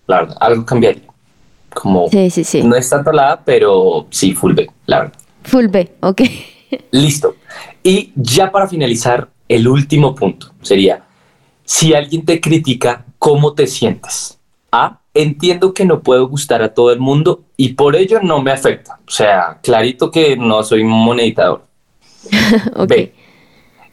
La 0.06 0.20
verdad, 0.20 0.36
algo 0.40 0.66
cambiaría. 0.66 1.02
Como 1.72 2.08
Sí, 2.10 2.28
sí, 2.30 2.44
sí. 2.44 2.62
no 2.62 2.76
es 2.76 2.88
tanto 2.90 3.10
la 3.10 3.32
A, 3.32 3.40
pero 3.44 4.06
sí, 4.10 4.34
full 4.34 4.52
B, 4.54 4.68
la 4.86 5.00
verdad. 5.00 5.14
Full 5.44 5.66
B, 5.68 5.92
ok. 6.00 6.22
Listo. 6.90 7.36
Y 7.82 8.12
ya 8.16 8.50
para 8.50 8.68
finalizar, 8.68 9.28
el 9.48 9.66
último 9.66 10.14
punto 10.14 10.52
sería, 10.60 11.04
si 11.64 11.94
alguien 11.94 12.24
te 12.24 12.38
critica, 12.40 13.05
¿cómo 13.26 13.54
te 13.54 13.66
sientes? 13.66 14.38
A, 14.70 15.00
entiendo 15.12 15.74
que 15.74 15.84
no 15.84 16.00
puedo 16.00 16.28
gustar 16.28 16.62
a 16.62 16.72
todo 16.72 16.92
el 16.92 17.00
mundo 17.00 17.42
y 17.56 17.70
por 17.70 17.96
ello 17.96 18.20
no 18.22 18.40
me 18.40 18.52
afecta. 18.52 19.00
O 19.04 19.10
sea, 19.10 19.58
clarito 19.64 20.12
que 20.12 20.36
no 20.36 20.62
soy 20.62 20.82
un 20.82 20.90
moneditador. 20.90 21.64
B, 22.88 23.12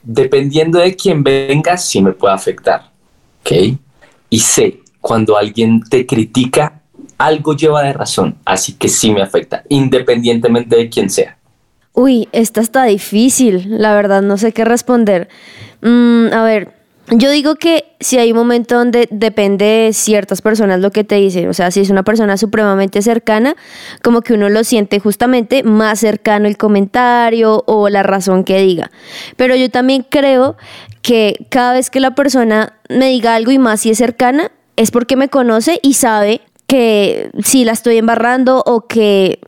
dependiendo 0.04 0.78
de 0.78 0.96
quién 0.96 1.24
venga, 1.24 1.78
sí 1.78 2.00
me 2.00 2.12
puede 2.12 2.36
afectar. 2.36 2.92
¿Ok? 3.42 3.76
Y 4.30 4.40
C, 4.40 4.82
cuando 5.02 5.36
alguien 5.36 5.82
te 5.82 6.06
critica, 6.06 6.84
algo 7.18 7.56
lleva 7.56 7.82
de 7.82 7.94
razón, 7.94 8.38
así 8.46 8.74
que 8.74 8.88
sí 8.88 9.12
me 9.12 9.24
afecta, 9.24 9.64
independientemente 9.68 10.76
de 10.76 10.90
quién 10.90 11.10
sea. 11.10 11.40
Uy, 11.94 12.30
esta 12.34 12.62
está 12.62 12.84
difícil, 12.84 13.66
la 13.68 13.96
verdad, 13.96 14.22
no 14.22 14.38
sé 14.38 14.52
qué 14.52 14.64
responder. 14.64 15.28
Mm, 15.82 16.28
a 16.34 16.44
ver, 16.44 16.83
yo 17.10 17.30
digo 17.32 17.56
que 17.56 17.96
si 18.00 18.18
hay 18.18 18.32
un 18.32 18.38
momento 18.38 18.76
donde 18.76 19.08
depende 19.12 19.66
de 19.66 19.94
ciertas 19.94 20.42
personas 20.42 20.80
lo 20.80 20.92
que 20.92 21.04
te 21.04 21.16
dicen, 21.16 21.50
o 21.50 21.54
sea, 21.54 21.70
si 21.70 21.82
es 21.82 21.90
una 21.90 22.04
persona 22.04 22.38
supremamente 22.38 23.02
cercana, 23.02 23.56
como 24.02 24.22
que 24.22 24.34
uno 24.34 24.50
lo 24.50 24.64
siente 24.64 25.00
justamente 25.00 25.64
más 25.64 26.00
cercano 26.00 26.48
el 26.48 26.58
comentario 26.58 27.64
o 27.68 27.90
la 27.90 28.04
razón 28.04 28.44
que 28.44 28.60
diga. 28.60 28.90
Pero 29.36 29.56
yo 29.56 29.70
también 29.70 30.06
creo 30.10 30.56
que 31.02 31.46
cada 31.50 31.74
vez 31.74 31.90
que 31.90 32.00
la 32.00 32.16
persona 32.16 32.74
me 32.90 33.10
diga 33.10 33.36
algo 33.36 33.52
y 33.52 33.60
más 33.60 33.82
si 33.82 33.90
es 33.90 33.98
cercana, 33.98 34.52
es 34.76 34.92
porque 34.92 35.16
me 35.16 35.30
conoce 35.30 35.80
y 35.82 35.94
sabe 35.96 36.42
que 36.68 37.30
si 37.44 37.66
la 37.66 37.74
estoy 37.74 37.98
embarrando 37.98 38.64
o 38.66 38.88
que 38.88 39.40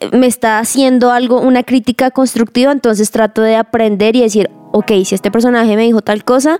eh, 0.00 0.16
me 0.16 0.26
está 0.26 0.58
haciendo 0.58 1.12
algo, 1.12 1.40
una 1.40 1.62
crítica 1.62 2.10
constructiva, 2.10 2.72
entonces 2.72 3.10
trato 3.10 3.42
de 3.42 3.56
aprender 3.56 4.16
y 4.16 4.22
decir, 4.22 4.50
ok, 4.72 4.92
si 5.04 5.14
este 5.14 5.30
personaje 5.30 5.76
me 5.76 5.82
dijo 5.82 6.00
tal 6.00 6.24
cosa, 6.24 6.58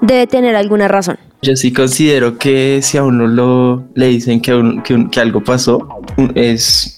debe 0.00 0.26
tener 0.26 0.56
alguna 0.56 0.88
razón. 0.88 1.16
Yo 1.42 1.54
sí 1.56 1.72
considero 1.72 2.38
que 2.38 2.80
si 2.82 2.98
a 2.98 3.04
uno 3.04 3.26
lo 3.26 3.84
le 3.94 4.06
dicen 4.08 4.40
que, 4.40 4.54
un- 4.54 4.82
que 4.82 4.94
un- 4.94 5.10
que 5.10 5.20
algo 5.20 5.42
pasó, 5.42 5.86
es 6.34 6.92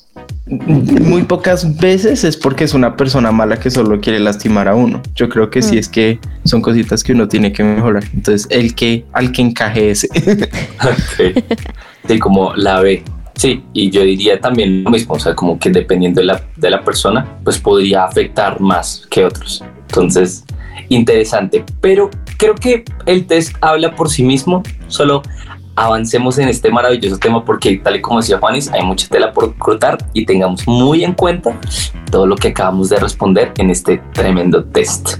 muy 0.47 1.25
pocas 1.25 1.79
veces 1.79 2.25
es 2.25 2.37
porque 2.37 2.65
es 2.65 2.73
una 2.73 2.97
persona 2.97 3.31
mala 3.33 3.59
que 3.61 3.71
solo 3.71 4.01
quiere 4.01 4.19
lastimar 4.19 4.67
a 4.69 4.75
uno. 4.75 5.03
Yo 5.15 5.29
creo 5.29 5.51
que 5.51 5.61
sí 5.61 5.77
Mm. 5.77 5.79
es 5.79 5.89
que 5.89 6.19
son 6.45 6.63
cositas 6.63 7.05
que 7.05 7.13
uno 7.13 7.29
tiene 7.29 7.53
que 7.53 7.63
mejorar. 7.63 8.05
Entonces, 8.15 8.47
el 8.51 8.75
que 8.75 9.05
al 9.13 9.31
que 9.33 9.43
encaje 9.43 9.91
ese. 9.91 10.09
Ok. 10.83 11.45
Sí, 12.09 12.19
como 12.19 12.55
la 12.55 12.81
B. 12.81 13.03
Sí, 13.35 13.63
y 13.75 13.91
yo 13.91 14.03
diría 14.03 14.41
también 14.41 14.83
lo 14.85 14.91
mismo, 14.91 15.15
o 15.15 15.19
sea, 15.21 15.35
como 15.35 15.59
que 15.59 15.71
dependiendo 15.71 16.21
de 16.21 16.27
la, 16.27 16.43
de 16.57 16.71
la 16.71 16.83
persona, 16.83 17.27
pues 17.45 17.59
podría 17.59 18.05
afectar 18.05 18.61
más 18.61 19.07
que 19.11 19.25
otros. 19.25 19.63
Entonces, 19.89 20.45
interesante. 20.89 21.65
Pero 21.81 22.11
creo 22.37 22.55
que 22.55 22.85
el 23.07 23.27
test 23.27 23.55
habla 23.61 23.95
por 23.95 24.09
sí 24.09 24.23
mismo, 24.23 24.63
solo 24.89 25.23
avancemos 25.77 26.39
en 26.39 26.49
este 26.49 26.71
maravilloso 26.71 27.19
tema 27.19 27.45
porque 27.45 27.77
tal 27.79 27.97
y 27.97 28.01
como 28.01 28.21
decía 28.21 28.39
Juanis, 28.39 28.71
hay 28.73 28.83
mucha 28.83 29.07
tela 29.09 29.33
por 29.33 29.57
cortar 29.57 29.99
y 30.13 30.27
tengamos 30.27 30.67
muy 30.67 31.05
en 31.05 31.15
cuenta 31.15 31.57
todo 32.11 32.27
lo 32.27 32.35
que 32.37 32.49
acabamos 32.49 32.89
de 32.89 32.97
responder 32.97 33.53
en 33.59 33.71
este 33.71 33.99
tremendo 34.13 34.65
test. 34.65 35.19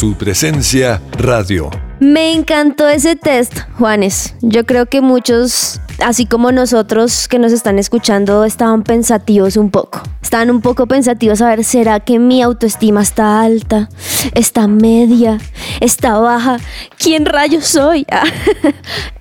Su 0.00 0.14
presencia 0.14 0.98
radio. 1.18 1.68
Me 2.00 2.32
encantó 2.32 2.88
ese 2.88 3.16
test, 3.16 3.58
Juanes. 3.76 4.34
Yo 4.40 4.64
creo 4.64 4.86
que 4.86 5.02
muchos, 5.02 5.78
así 6.02 6.24
como 6.24 6.52
nosotros 6.52 7.28
que 7.28 7.38
nos 7.38 7.52
están 7.52 7.78
escuchando, 7.78 8.46
estaban 8.46 8.82
pensativos 8.82 9.58
un 9.58 9.70
poco. 9.70 10.00
Estaban 10.22 10.50
un 10.50 10.62
poco 10.62 10.86
pensativos 10.86 11.42
a 11.42 11.48
ver, 11.48 11.64
¿será 11.64 12.00
que 12.00 12.18
mi 12.18 12.40
autoestima 12.40 13.02
está 13.02 13.42
alta? 13.42 13.90
¿Está 14.32 14.68
media? 14.68 15.36
¿Está 15.80 16.16
baja? 16.18 16.56
¿Quién 16.96 17.26
rayos 17.26 17.66
soy? 17.66 18.06
Ah, 18.10 18.24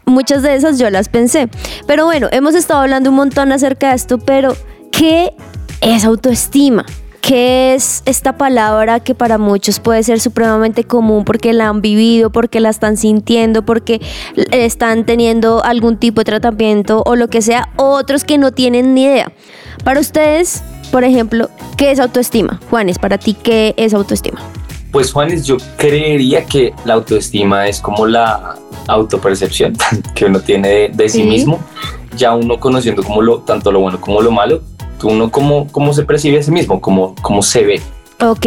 Muchas 0.05 0.43
de 0.43 0.55
esas 0.55 0.79
yo 0.79 0.89
las 0.89 1.09
pensé. 1.09 1.49
Pero 1.87 2.05
bueno, 2.05 2.29
hemos 2.31 2.55
estado 2.55 2.79
hablando 2.79 3.09
un 3.09 3.17
montón 3.17 3.51
acerca 3.51 3.89
de 3.89 3.95
esto, 3.95 4.17
pero 4.17 4.55
¿qué 4.93 5.33
es 5.81 6.05
autoestima? 6.05 6.85
¿Qué 7.21 7.75
es 7.75 8.01
esta 8.05 8.37
palabra 8.37 9.01
que 9.01 9.13
para 9.13 9.37
muchos 9.37 9.79
puede 9.79 10.03
ser 10.03 10.19
supremamente 10.19 10.83
común 10.83 11.25
porque 11.25 11.53
la 11.53 11.67
han 11.67 11.81
vivido, 11.81 12.31
porque 12.31 12.59
la 12.59 12.69
están 12.69 12.97
sintiendo, 12.97 13.63
porque 13.63 14.01
están 14.51 15.05
teniendo 15.05 15.63
algún 15.63 15.97
tipo 15.97 16.21
de 16.21 16.25
tratamiento 16.25 17.03
o 17.05 17.15
lo 17.15 17.27
que 17.27 17.41
sea, 17.41 17.69
otros 17.75 18.23
que 18.23 18.37
no 18.37 18.51
tienen 18.51 18.93
ni 18.93 19.03
idea? 19.03 19.31
Para 19.83 19.99
ustedes, 19.99 20.63
por 20.91 21.03
ejemplo, 21.03 21.49
¿qué 21.77 21.91
es 21.91 21.99
autoestima? 21.99 22.59
Juanes, 22.69 22.97
para 22.97 23.17
ti, 23.17 23.33
¿qué 23.33 23.73
es 23.77 23.93
autoestima? 23.93 24.39
Pues 24.91 25.11
Juanes, 25.11 25.45
yo 25.45 25.57
creería 25.77 26.45
que 26.45 26.73
la 26.85 26.95
autoestima 26.95 27.67
es 27.67 27.79
como 27.79 28.07
la 28.07 28.55
autopercepción 28.87 29.75
que 30.15 30.25
uno 30.25 30.39
tiene 30.39 30.67
de, 30.67 30.89
de 30.89 31.09
sí. 31.09 31.21
Sí. 31.21 31.27
mismo, 31.27 31.59
ya 32.17 32.33
uno 32.33 32.59
conociendo 32.59 33.03
como 33.03 33.21
lo, 33.21 33.39
tanto 33.39 33.71
lo 33.71 33.81
bueno 33.81 34.01
como 34.01 34.21
lo 34.21 34.31
malo, 34.31 34.61
uno 35.07 35.31
cómo, 35.31 35.67
cómo 35.71 35.93
se 35.93 36.03
percibe 36.03 36.39
a 36.39 36.43
sí 36.43 36.51
mismo, 36.51 36.81
cómo, 36.81 37.15
cómo 37.21 37.41
se 37.41 37.63
ve. 37.63 37.81
Ok, 38.21 38.45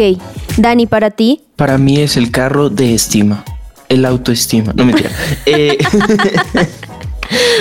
Dani, 0.57 0.85
para 0.85 1.09
ti, 1.11 1.41
Para 1.55 1.77
mí 1.77 1.99
es 1.99 2.15
el 2.17 2.29
carro 2.31 2.69
de 2.69 2.93
estima. 2.93 3.43
El 3.89 4.05
autoestima. 4.05 4.73
No 4.75 4.85
mentira. 4.85 5.09
Eh, 5.45 5.77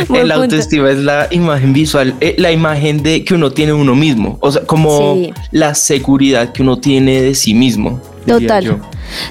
el 0.00 0.06
punto. 0.06 0.34
autoestima 0.34 0.90
es 0.90 0.98
la 0.98 1.28
imagen 1.30 1.72
visual, 1.72 2.14
eh, 2.20 2.34
la 2.38 2.52
imagen 2.52 3.02
de 3.02 3.24
que 3.24 3.34
uno 3.34 3.52
tiene 3.52 3.72
uno 3.72 3.94
mismo. 3.94 4.36
O 4.40 4.50
sea, 4.52 4.62
como 4.66 5.14
Sí. 5.14 5.32
la 5.50 5.74
seguridad 5.74 6.52
que 6.52 6.62
uno 6.62 6.78
tiene 6.78 7.22
de 7.22 7.34
sí 7.34 7.54
mismo. 7.54 8.00
diría 8.26 8.40
Total. 8.60 8.82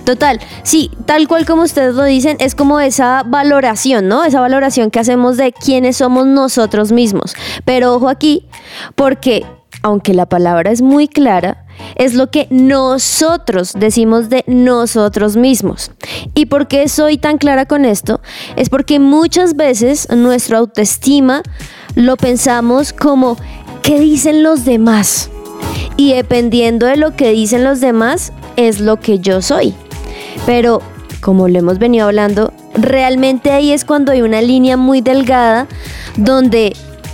Total, 0.04 0.40
sí, 0.64 0.92
tal 1.06 1.28
cual 1.28 1.46
como 1.46 1.64
ustedes 1.64 1.96
lo 1.96 2.04
dicen, 2.04 2.38
es 2.40 2.56
como 2.56 2.80
esa 2.80 3.24
valoración, 3.24 4.08
¿no? 4.08 4.24
Esa 4.24 4.40
valoración 4.40 4.92
que 4.92 5.00
hacemos 5.00 5.38
de 5.38 5.52
quiénes 5.52 5.98
somos 5.98 6.26
nosotros 6.26 6.92
mismos. 6.92 7.34
Pero 7.66 7.94
ojo 7.94 8.10
aquí, 8.10 8.48
porque 8.96 9.46
aunque 9.84 10.14
la 10.14 10.28
palabra 10.28 10.72
es 10.72 10.82
muy 10.82 11.08
clara, 11.08 11.66
es 11.96 12.14
lo 12.14 12.30
que 12.30 12.48
nosotros 12.50 13.74
decimos 13.76 14.30
de 14.30 14.44
nosotros 14.48 15.36
mismos. 15.36 15.92
¿Y 16.36 16.46
por 16.46 16.68
qué 16.68 16.88
soy 16.88 17.18
tan 17.18 17.38
clara 17.38 17.66
con 17.66 17.86
esto? 17.86 18.22
Es 18.56 18.70
porque 18.70 19.00
muchas 19.00 19.56
veces 19.56 20.08
nuestra 20.12 20.60
autoestima 20.60 21.42
lo 21.96 22.18
pensamos 22.18 22.94
como, 22.94 23.38
¿qué 23.82 24.00
dicen 24.00 24.44
los 24.44 24.66
demás? 24.66 25.30
Y 25.98 26.13
dependiendo 26.13 26.86
de 26.86 26.98
lo 26.98 27.15
que 27.15 27.32
dicen 27.32 27.63
los 27.63 27.80
demás, 27.80 28.34
es 28.56 28.80
lo 28.80 29.00
que 29.00 29.20
yo 29.20 29.41
soy. 29.41 29.74
Pero, 30.46 30.82
como 31.22 31.48
lo 31.48 31.60
hemos 31.60 31.80
venido 31.80 32.08
hablando, 32.08 32.53
realmente 32.74 33.51
ahí 33.51 33.72
es 33.72 33.86
cuando 33.86 34.12
hay 34.12 34.22
una 34.22 34.41
línea 34.41 34.77
muy 34.77 35.01
delgada 35.01 35.68
donde 36.18 36.74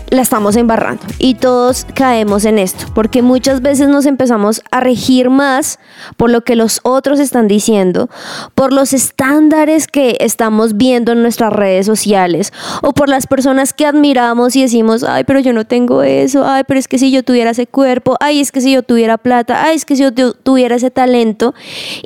la 0.10 0.22
estamos 0.22 0.56
embarrando 0.56 1.04
y 1.20 1.36
todos 1.36 1.86
caemos 1.94 2.46
en 2.46 2.60
esto, 2.60 2.86
porque 2.96 3.22
muchas 3.22 3.62
veces 3.62 3.90
nos 3.90 4.06
empezamos 4.06 4.62
a 4.72 4.80
regir 4.80 5.30
más 5.30 5.80
por 6.16 6.30
lo 6.30 6.42
que 6.46 6.56
los 6.56 6.80
otros 6.84 7.20
están 7.20 7.48
diciendo, 7.50 8.10
por 8.56 8.72
los 8.72 8.94
estándares 8.94 9.88
que 9.88 10.16
estamos 10.22 10.78
viendo 10.78 11.12
en 11.12 11.22
nuestras 11.22 11.52
redes 11.52 11.86
sociales 11.86 12.54
o 12.82 12.94
por 12.94 13.10
las 13.10 13.28
personas 13.28 13.74
que 13.74 13.86
admiramos 13.86 14.56
y 14.56 14.62
decimos, 14.62 15.04
ay, 15.04 15.26
pero 15.26 15.40
yo 15.40 15.52
no 15.52 15.66
tengo 15.66 16.04
eso, 16.04 16.46
ay, 16.48 16.64
pero 16.68 16.80
es 16.80 16.88
que 16.88 17.00
si 17.00 17.12
yo 17.12 17.24
tuviera 17.24 17.52
ese 17.52 17.68
cuerpo, 17.68 18.16
ay, 18.22 18.40
es 18.40 18.52
que 18.54 18.62
si 18.62 18.72
yo 18.72 18.84
tuviera 18.84 19.18
plata, 19.18 19.64
ay, 19.66 19.76
es 19.76 19.84
que 19.86 19.96
si 19.98 20.04
yo 20.04 20.14
tu- 20.14 20.34
tuviera 20.34 20.76
ese 20.78 20.90
talento 20.90 21.54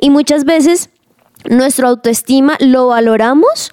y 0.00 0.10
muchas 0.10 0.44
veces 0.44 0.90
nuestra 1.48 1.88
autoestima 1.88 2.56
lo 2.60 2.88
valoramos 2.88 3.70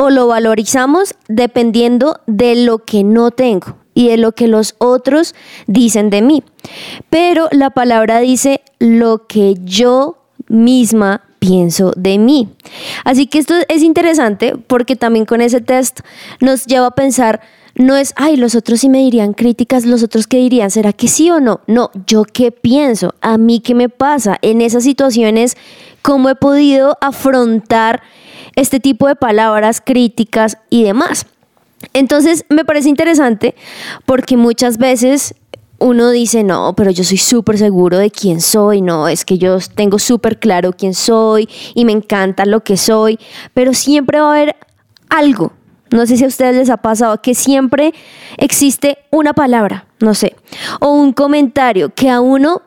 o 0.00 0.08
lo 0.08 0.26
valorizamos 0.26 1.14
dependiendo 1.28 2.20
de 2.26 2.56
lo 2.56 2.78
que 2.78 3.04
no 3.04 3.30
tengo 3.30 3.76
y 3.92 4.08
de 4.08 4.16
lo 4.16 4.32
que 4.32 4.48
los 4.48 4.74
otros 4.78 5.34
dicen 5.66 6.08
de 6.08 6.22
mí. 6.22 6.42
Pero 7.10 7.48
la 7.52 7.68
palabra 7.68 8.18
dice 8.20 8.62
lo 8.78 9.26
que 9.26 9.56
yo 9.62 10.16
misma 10.48 11.24
pienso 11.38 11.92
de 11.96 12.16
mí. 12.16 12.48
Así 13.04 13.26
que 13.26 13.38
esto 13.38 13.54
es 13.68 13.82
interesante 13.82 14.56
porque 14.56 14.96
también 14.96 15.26
con 15.26 15.42
ese 15.42 15.60
test 15.60 16.00
nos 16.40 16.64
lleva 16.64 16.86
a 16.86 16.94
pensar 16.94 17.42
no 17.74 17.94
es, 17.96 18.14
ay, 18.16 18.36
los 18.36 18.54
otros 18.54 18.80
sí 18.80 18.88
me 18.88 18.98
dirían 18.98 19.34
críticas, 19.34 19.84
los 19.84 20.02
otros 20.02 20.26
qué 20.26 20.38
dirían, 20.38 20.70
¿será 20.70 20.94
que 20.94 21.08
sí 21.08 21.30
o 21.30 21.40
no? 21.40 21.60
No, 21.66 21.90
yo 22.06 22.24
qué 22.24 22.52
pienso, 22.52 23.14
a 23.20 23.36
mí 23.38 23.60
qué 23.60 23.74
me 23.74 23.88
pasa 23.88 24.38
en 24.40 24.60
esas 24.60 24.82
situaciones, 24.82 25.56
cómo 26.02 26.30
he 26.30 26.34
podido 26.34 26.96
afrontar 27.00 28.02
este 28.56 28.80
tipo 28.80 29.08
de 29.08 29.16
palabras, 29.16 29.82
críticas 29.84 30.58
y 30.70 30.84
demás. 30.84 31.26
Entonces 31.92 32.44
me 32.48 32.64
parece 32.64 32.88
interesante 32.88 33.54
porque 34.06 34.36
muchas 34.36 34.78
veces 34.78 35.34
uno 35.78 36.10
dice, 36.10 36.44
no, 36.44 36.74
pero 36.76 36.90
yo 36.90 37.04
soy 37.04 37.16
súper 37.16 37.56
seguro 37.56 37.96
de 37.96 38.10
quién 38.10 38.42
soy, 38.42 38.82
no, 38.82 39.08
es 39.08 39.24
que 39.24 39.38
yo 39.38 39.56
tengo 39.74 39.98
súper 39.98 40.38
claro 40.38 40.74
quién 40.74 40.92
soy 40.92 41.48
y 41.74 41.86
me 41.86 41.92
encanta 41.92 42.44
lo 42.44 42.60
que 42.60 42.76
soy, 42.76 43.18
pero 43.54 43.72
siempre 43.72 44.20
va 44.20 44.28
a 44.28 44.36
haber 44.36 44.56
algo, 45.08 45.54
no 45.90 46.06
sé 46.06 46.18
si 46.18 46.24
a 46.24 46.28
ustedes 46.28 46.54
les 46.54 46.68
ha 46.68 46.76
pasado, 46.76 47.22
que 47.22 47.34
siempre 47.34 47.94
existe 48.36 48.98
una 49.10 49.32
palabra, 49.32 49.86
no 50.00 50.12
sé, 50.12 50.36
o 50.80 50.90
un 50.90 51.14
comentario 51.14 51.94
que 51.94 52.10
a 52.10 52.20
uno, 52.20 52.60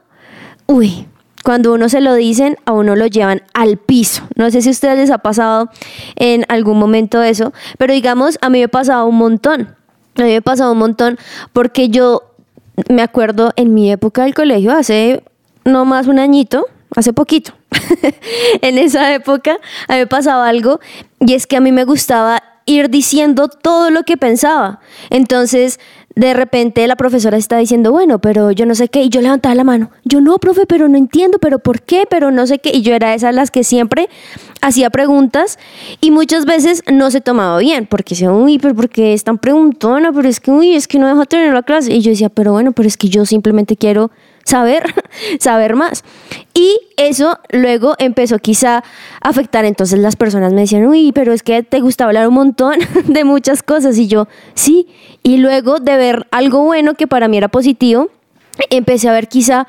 uy, 0.65 1.07
cuando 1.43 1.73
uno 1.73 1.89
se 1.89 2.01
lo 2.01 2.15
dicen, 2.15 2.57
a 2.65 2.71
uno 2.71 2.95
lo 2.95 3.05
llevan 3.05 3.43
al 3.53 3.77
piso. 3.77 4.23
No 4.35 4.49
sé 4.49 4.61
si 4.61 4.69
a 4.69 4.71
ustedes 4.71 4.97
les 4.97 5.11
ha 5.11 5.17
pasado 5.19 5.69
en 6.15 6.45
algún 6.47 6.79
momento 6.79 7.21
eso, 7.21 7.53
pero 7.77 7.93
digamos, 7.93 8.37
a 8.41 8.49
mí 8.49 8.59
me 8.59 8.65
ha 8.65 8.69
pasado 8.69 9.05
un 9.05 9.17
montón. 9.17 9.75
A 10.15 10.21
mí 10.21 10.29
me 10.29 10.37
ha 10.37 10.41
pasado 10.41 10.71
un 10.71 10.77
montón 10.77 11.17
porque 11.51 11.89
yo 11.89 12.23
me 12.89 13.01
acuerdo 13.01 13.51
en 13.55 13.73
mi 13.73 13.91
época 13.91 14.23
del 14.23 14.33
colegio, 14.33 14.71
hace 14.71 15.23
no 15.65 15.85
más 15.85 16.07
un 16.07 16.19
añito, 16.19 16.65
hace 16.95 17.13
poquito. 17.13 17.53
en 18.61 18.77
esa 18.77 19.13
época 19.13 19.57
a 19.87 19.93
mí 19.93 19.99
me 19.99 20.07
pasaba 20.07 20.47
algo 20.47 20.79
y 21.19 21.33
es 21.33 21.47
que 21.47 21.57
a 21.57 21.61
mí 21.61 21.71
me 21.71 21.83
gustaba 21.83 22.41
ir 22.65 22.89
diciendo 22.89 23.49
todo 23.49 23.89
lo 23.89 24.03
que 24.03 24.17
pensaba. 24.17 24.79
Entonces, 25.09 25.79
de 26.15 26.33
repente 26.33 26.85
la 26.87 26.95
profesora 26.95 27.37
está 27.37 27.57
diciendo, 27.57 27.91
bueno, 27.91 28.19
pero 28.19 28.51
yo 28.51 28.65
no 28.65 28.75
sé 28.75 28.87
qué, 28.87 29.03
y 29.03 29.09
yo 29.09 29.21
levantaba 29.21 29.55
la 29.55 29.63
mano, 29.63 29.91
yo 30.03 30.21
no, 30.21 30.37
profe, 30.37 30.65
pero 30.65 30.87
no 30.87 30.97
entiendo, 30.97 31.39
pero 31.39 31.59
¿por 31.59 31.81
qué? 31.81 32.05
Pero 32.09 32.31
no 32.31 32.45
sé 32.45 32.59
qué, 32.59 32.71
y 32.73 32.81
yo 32.81 32.93
era 32.93 33.13
esa 33.13 33.31
las 33.31 33.51
que 33.51 33.63
siempre 33.63 34.09
hacía 34.61 34.89
preguntas 34.89 35.57
y 36.01 36.11
muchas 36.11 36.45
veces 36.45 36.83
no 36.91 37.11
se 37.11 37.21
tomaba 37.21 37.57
bien, 37.57 37.87
porque 37.87 38.15
decía, 38.15 38.31
uy, 38.31 38.59
pero 38.59 38.75
¿por 38.75 38.89
qué 38.89 39.13
es 39.13 39.23
tan 39.23 39.37
preguntona? 39.37 40.11
Pero 40.13 40.29
es 40.29 40.39
que, 40.39 40.51
uy, 40.51 40.75
es 40.75 40.87
que 40.87 40.99
no 40.99 41.07
deja 41.07 41.25
tener 41.25 41.53
la 41.53 41.63
clase. 41.63 41.93
Y 41.93 42.01
yo 42.01 42.11
decía, 42.11 42.29
pero 42.29 42.51
bueno, 42.53 42.71
pero 42.71 42.87
es 42.87 42.97
que 42.97 43.09
yo 43.09 43.25
simplemente 43.25 43.75
quiero 43.75 44.11
saber, 44.45 44.83
saber 45.39 45.75
más. 45.75 46.03
Y 46.53 46.79
eso 46.97 47.39
luego 47.51 47.95
empezó 47.97 48.37
quizá 48.39 48.77
a 48.77 48.83
afectar, 49.29 49.65
entonces 49.65 49.99
las 49.99 50.15
personas 50.15 50.53
me 50.53 50.61
decían, 50.61 50.85
uy, 50.85 51.11
pero 51.13 51.33
es 51.33 51.41
que 51.41 51.63
te 51.63 51.79
gusta 51.79 52.05
hablar 52.05 52.27
un 52.27 52.35
montón 52.35 52.77
de 53.05 53.23
muchas 53.23 53.63
cosas 53.63 53.97
y 53.97 54.07
yo, 54.07 54.27
sí, 54.53 54.87
y 55.23 55.37
luego 55.37 55.79
de 55.79 55.97
ver 55.97 56.27
algo 56.31 56.63
bueno 56.63 56.93
que 56.93 57.07
para 57.07 57.27
mí 57.27 57.37
era 57.37 57.47
positivo, 57.47 58.09
empecé 58.69 59.09
a 59.09 59.13
ver 59.13 59.27
quizá, 59.27 59.67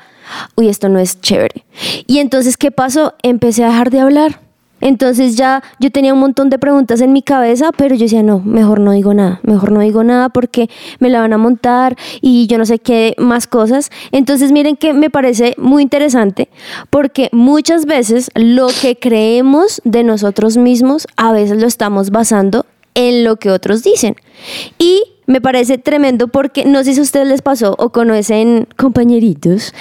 uy, 0.55 0.69
esto 0.69 0.89
no 0.89 0.99
es 0.99 1.19
chévere. 1.21 1.65
Y 2.05 2.19
entonces, 2.19 2.57
¿qué 2.57 2.71
pasó? 2.71 3.15
Empecé 3.23 3.63
a 3.63 3.69
dejar 3.69 3.89
de 3.89 3.99
hablar 3.99 4.44
entonces 4.81 5.35
ya 5.35 5.63
yo 5.79 5.91
tenía 5.91 6.13
un 6.13 6.19
montón 6.19 6.49
de 6.49 6.59
preguntas 6.59 7.01
en 7.01 7.13
mi 7.13 7.21
cabeza, 7.21 7.71
pero 7.75 7.95
yo 7.95 8.03
decía, 8.03 8.23
no, 8.23 8.39
mejor 8.39 8.79
no 8.79 8.91
digo 8.91 9.13
nada, 9.13 9.39
mejor 9.43 9.71
no 9.71 9.79
digo 9.79 10.03
nada 10.03 10.29
porque 10.29 10.69
me 10.99 11.09
la 11.09 11.21
van 11.21 11.33
a 11.33 11.37
montar 11.37 11.95
y 12.21 12.47
yo 12.47 12.57
no 12.57 12.65
sé 12.65 12.79
qué 12.79 13.15
más 13.17 13.47
cosas. 13.47 13.89
Entonces 14.11 14.51
miren 14.51 14.75
que 14.75 14.93
me 14.93 15.09
parece 15.09 15.55
muy 15.57 15.83
interesante 15.83 16.49
porque 16.89 17.29
muchas 17.31 17.85
veces 17.85 18.29
lo 18.35 18.67
que 18.81 18.97
creemos 18.97 19.81
de 19.85 20.03
nosotros 20.03 20.57
mismos 20.57 21.07
a 21.15 21.31
veces 21.31 21.59
lo 21.59 21.67
estamos 21.67 22.11
basando 22.11 22.65
en 22.93 23.23
lo 23.23 23.37
que 23.37 23.51
otros 23.51 23.83
dicen. 23.83 24.15
Y 24.77 25.03
me 25.27 25.41
parece 25.41 25.77
tremendo 25.77 26.27
porque 26.27 26.65
no 26.65 26.83
sé 26.83 26.93
si 26.93 26.99
a 26.99 27.03
ustedes 27.03 27.27
les 27.27 27.41
pasó 27.41 27.75
o 27.77 27.89
conocen 27.91 28.67
compañeritos 28.77 29.73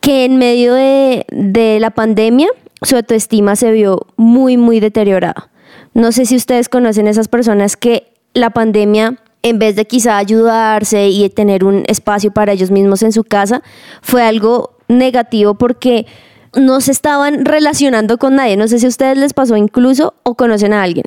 que 0.00 0.24
en 0.24 0.36
medio 0.36 0.74
de, 0.74 1.26
de 1.30 1.80
la 1.80 1.90
pandemia, 1.90 2.48
su 2.84 2.96
autoestima 2.96 3.56
se 3.56 3.72
vio 3.72 4.06
muy, 4.16 4.56
muy 4.56 4.80
deteriorada. 4.80 5.50
No 5.94 6.12
sé 6.12 6.26
si 6.26 6.36
ustedes 6.36 6.68
conocen 6.68 7.06
esas 7.06 7.28
personas 7.28 7.76
que 7.76 8.12
la 8.34 8.50
pandemia, 8.50 9.18
en 9.42 9.58
vez 9.58 9.76
de 9.76 9.86
quizá 9.86 10.16
ayudarse 10.18 11.08
y 11.08 11.28
tener 11.30 11.64
un 11.64 11.84
espacio 11.86 12.32
para 12.32 12.52
ellos 12.52 12.70
mismos 12.70 13.02
en 13.02 13.12
su 13.12 13.24
casa, 13.24 13.62
fue 14.02 14.22
algo 14.22 14.76
negativo 14.88 15.54
porque 15.54 16.06
no 16.54 16.80
se 16.80 16.92
estaban 16.92 17.44
relacionando 17.44 18.18
con 18.18 18.36
nadie. 18.36 18.56
No 18.56 18.68
sé 18.68 18.78
si 18.78 18.86
a 18.86 18.88
ustedes 18.88 19.18
les 19.18 19.32
pasó 19.32 19.56
incluso 19.56 20.14
o 20.22 20.34
conocen 20.34 20.72
a 20.72 20.82
alguien. 20.82 21.06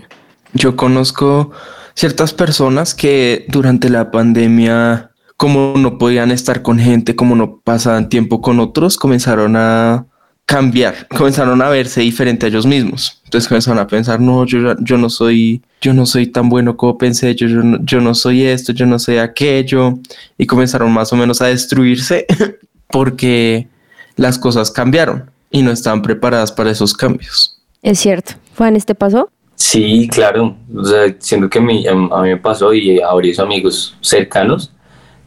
Yo 0.53 0.75
conozco 0.75 1.51
ciertas 1.93 2.33
personas 2.33 2.95
que 2.95 3.45
durante 3.49 3.89
la 3.89 4.11
pandemia, 4.11 5.11
como 5.35 5.73
no 5.77 5.97
podían 5.97 6.31
estar 6.31 6.61
con 6.61 6.79
gente, 6.79 7.15
como 7.15 7.35
no 7.35 7.59
pasaban 7.59 8.09
tiempo 8.09 8.41
con 8.41 8.59
otros, 8.59 8.97
comenzaron 8.97 9.55
a 9.55 10.05
cambiar, 10.47 11.07
comenzaron 11.09 11.61
a 11.61 11.67
verse 11.67 11.99
diferente 11.99 12.45
a 12.45 12.49
ellos 12.49 12.65
mismos. 12.65 13.19
Entonces 13.25 13.49
comenzaron 13.49 13.79
a 13.79 13.85
pensar, 13.85 14.21
no, 14.21 14.45
yo, 14.45 14.75
yo 14.79 14.97
no 14.97 15.09
soy, 15.09 15.61
yo 15.81 15.93
no 15.93 16.05
soy 16.05 16.27
tan 16.27 16.47
bueno 16.47 16.77
como 16.77 16.97
pensé, 16.97 17.35
yo, 17.35 17.47
yo, 17.47 17.57
no, 17.57 17.77
yo 17.83 17.99
no 17.99 18.15
soy 18.15 18.43
esto, 18.45 18.71
yo 18.71 18.85
no 18.85 18.97
soy 18.97 19.17
aquello. 19.17 19.99
Y 20.37 20.45
comenzaron 20.45 20.91
más 20.93 21.11
o 21.11 21.17
menos 21.17 21.41
a 21.41 21.47
destruirse 21.47 22.25
porque 22.87 23.67
las 24.15 24.39
cosas 24.39 24.71
cambiaron 24.71 25.29
y 25.51 25.61
no 25.61 25.71
estaban 25.71 26.01
preparadas 26.01 26.53
para 26.53 26.71
esos 26.71 26.93
cambios. 26.93 27.59
Es 27.83 27.99
cierto. 27.99 28.33
Juan, 28.55 28.77
¿este 28.77 28.95
pasó? 28.95 29.29
Sí, 29.55 30.07
claro. 30.07 30.55
O 30.73 30.85
sea, 30.85 31.13
siento 31.19 31.49
que 31.49 31.59
a 31.59 31.61
mí, 31.61 31.85
a 31.87 31.93
mí 31.93 32.29
me 32.29 32.37
pasó 32.37 32.73
y 32.73 33.01
a 33.01 33.11
varios 33.11 33.39
amigos 33.39 33.97
cercanos, 33.99 34.71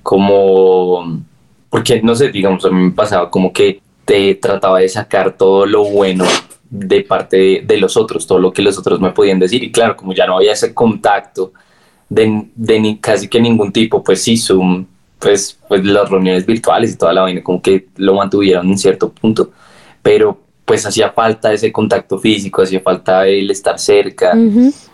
como, 0.03 1.21
porque 1.69 2.01
no 2.01 2.15
sé, 2.15 2.31
digamos, 2.31 2.65
a 2.65 2.71
mí 2.71 2.85
me 2.85 2.91
pasaba 2.93 3.31
como 3.31 3.53
que 3.53 3.83
trataba 4.41 4.81
de 4.81 4.89
sacar 4.89 5.37
todo 5.37 5.67
lo 5.67 5.85
bueno 5.85 6.25
de 6.69 7.03
parte 7.03 7.63
de, 7.65 7.77
los 7.79 7.97
otros, 7.97 8.27
todo 8.27 8.39
lo 8.39 8.53
que 8.53 8.63
los 8.63 8.79
otros 8.79 9.01
me 9.01 9.11
podían 9.11 9.39
decir. 9.39 9.63
Y 9.63 9.73
claro, 9.73 9.97
como 9.97 10.13
ya 10.15 10.27
no 10.27 10.37
había 10.37 10.53
ese 10.53 10.73
contacto 10.73 11.53
de, 12.09 12.47
de 12.55 12.81
ni, 12.81 12.99
casi 12.99 13.29
que 13.29 13.41
ningún 13.41 13.73
tipo, 13.73 14.03
pues 14.03 14.23
sí, 14.23 14.37
Zoom, 14.37 14.87
pues, 15.19 15.59
pues 15.69 15.85
las 15.85 16.09
reuniones 16.09 16.47
virtuales 16.47 16.93
y 16.93 16.97
toda 16.97 17.13
la 17.13 17.23
vaina, 17.23 17.43
como 17.43 17.61
que 17.61 17.87
lo 17.97 18.15
mantuvieron 18.15 18.69
en 18.69 18.79
cierto 18.79 19.11
punto. 19.11 19.51
Pero 20.03 20.39
pues 20.65 20.87
hacía 20.87 21.11
falta 21.11 21.53
ese 21.53 21.73
contacto 21.73 22.19
físico, 22.19 22.63
hacía 22.63 22.81
falta 22.81 23.27
el 23.27 23.51
estar 23.51 23.79
cerca. 23.79 24.39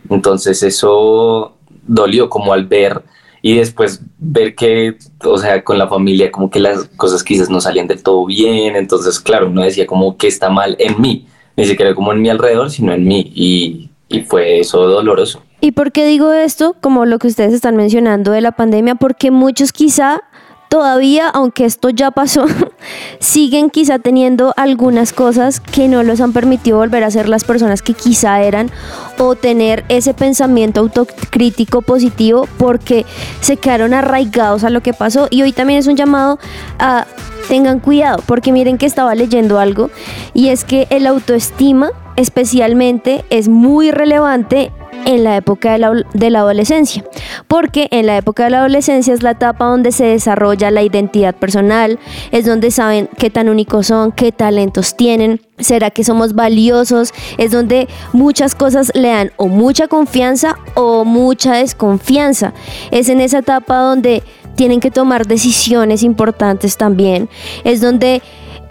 Entonces 0.08 0.62
eso 0.62 1.54
dolió 1.86 2.30
como 2.30 2.54
al 2.54 2.64
ver 2.64 3.02
y 3.42 3.56
después 3.56 4.02
ver 4.18 4.54
que, 4.54 4.96
o 5.24 5.38
sea, 5.38 5.62
con 5.62 5.78
la 5.78 5.88
familia 5.88 6.30
como 6.30 6.50
que 6.50 6.60
las 6.60 6.84
cosas 6.96 7.22
quizás 7.22 7.50
no 7.50 7.60
salían 7.60 7.86
del 7.86 8.02
todo 8.02 8.26
bien, 8.26 8.76
entonces 8.76 9.20
claro, 9.20 9.48
uno 9.48 9.62
decía 9.62 9.86
como 9.86 10.16
que 10.16 10.26
está 10.26 10.50
mal 10.50 10.76
en 10.78 11.00
mí, 11.00 11.26
ni 11.56 11.64
siquiera 11.64 11.94
como 11.94 12.12
en 12.12 12.22
mi 12.22 12.28
alrededor, 12.28 12.70
sino 12.70 12.92
en 12.92 13.04
mí, 13.04 13.32
y, 13.34 13.90
y 14.08 14.20
fue 14.22 14.60
eso 14.60 14.86
doloroso. 14.86 15.42
¿Y 15.60 15.72
por 15.72 15.90
qué 15.90 16.06
digo 16.06 16.32
esto? 16.32 16.76
Como 16.80 17.06
lo 17.06 17.18
que 17.18 17.28
ustedes 17.28 17.52
están 17.54 17.76
mencionando 17.76 18.30
de 18.30 18.40
la 18.40 18.52
pandemia, 18.52 18.94
porque 18.94 19.30
muchos 19.30 19.72
quizá 19.72 20.22
todavía, 20.68 21.28
aunque 21.28 21.64
esto 21.64 21.90
ya 21.90 22.10
pasó, 22.10 22.46
siguen 23.18 23.70
quizá 23.70 23.98
teniendo 23.98 24.52
algunas 24.56 25.12
cosas 25.12 25.60
que 25.60 25.88
no 25.88 26.02
los 26.02 26.20
han 26.20 26.32
permitido 26.32 26.78
volver 26.78 27.04
a 27.04 27.10
ser 27.10 27.28
las 27.28 27.44
personas 27.44 27.82
que 27.82 27.94
quizá 27.94 28.42
eran 28.42 28.70
o 29.18 29.34
tener 29.34 29.84
ese 29.88 30.14
pensamiento 30.14 30.80
autocrítico 30.80 31.82
positivo 31.82 32.48
porque 32.58 33.06
se 33.40 33.56
quedaron 33.56 33.94
arraigados 33.94 34.64
a 34.64 34.70
lo 34.70 34.82
que 34.82 34.92
pasó. 34.92 35.28
Y 35.30 35.42
hoy 35.42 35.52
también 35.52 35.78
es 35.78 35.86
un 35.86 35.96
llamado 35.96 36.38
a 36.78 37.06
tengan 37.48 37.78
cuidado 37.78 38.22
porque 38.26 38.52
miren 38.52 38.76
que 38.76 38.86
estaba 38.86 39.14
leyendo 39.14 39.58
algo 39.60 39.90
y 40.34 40.48
es 40.48 40.64
que 40.64 40.88
el 40.90 41.06
autoestima 41.06 41.92
especialmente 42.16 43.24
es 43.30 43.48
muy 43.48 43.90
relevante 43.90 44.72
en 45.06 45.22
la 45.24 45.36
época 45.36 45.72
de 45.72 46.30
la, 46.30 46.40
adolescencia, 46.40 47.04
porque 47.48 47.88
en 47.92 48.06
la 48.06 48.18
época 48.18 48.44
de 48.44 48.50
la 48.50 48.58
adolescencia 48.58 49.14
es 49.14 49.22
la 49.22 49.30
etapa 49.30 49.64
donde 49.64 49.92
se 49.92 50.04
desarrolla 50.04 50.70
la 50.70 50.82
identidad 50.82 51.34
personal, 51.34 51.98
es 52.32 52.44
donde 52.44 52.70
saben 52.70 53.08
qué 53.16 53.30
tan 53.30 53.48
únicos 53.48 53.86
son, 53.86 54.10
qué 54.10 54.32
talentos 54.32 54.96
tienen, 54.96 55.40
será 55.58 55.90
que 55.90 56.02
somos 56.02 56.34
valiosos, 56.34 57.14
es 57.38 57.52
donde 57.52 57.88
muchas 58.12 58.56
cosas 58.56 58.90
le 58.94 59.08
dan 59.08 59.32
o 59.36 59.46
mucha 59.46 59.86
confianza 59.86 60.58
o 60.74 61.04
mucha 61.04 61.54
desconfianza. 61.54 62.52
Es 62.90 63.08
en 63.08 63.20
esa 63.20 63.38
etapa 63.38 63.78
donde 63.78 64.24
tienen 64.56 64.80
que 64.80 64.90
tomar 64.90 65.26
decisiones 65.26 66.02
importantes 66.02 66.76
también, 66.76 67.28
es 67.62 67.80
donde 67.80 68.22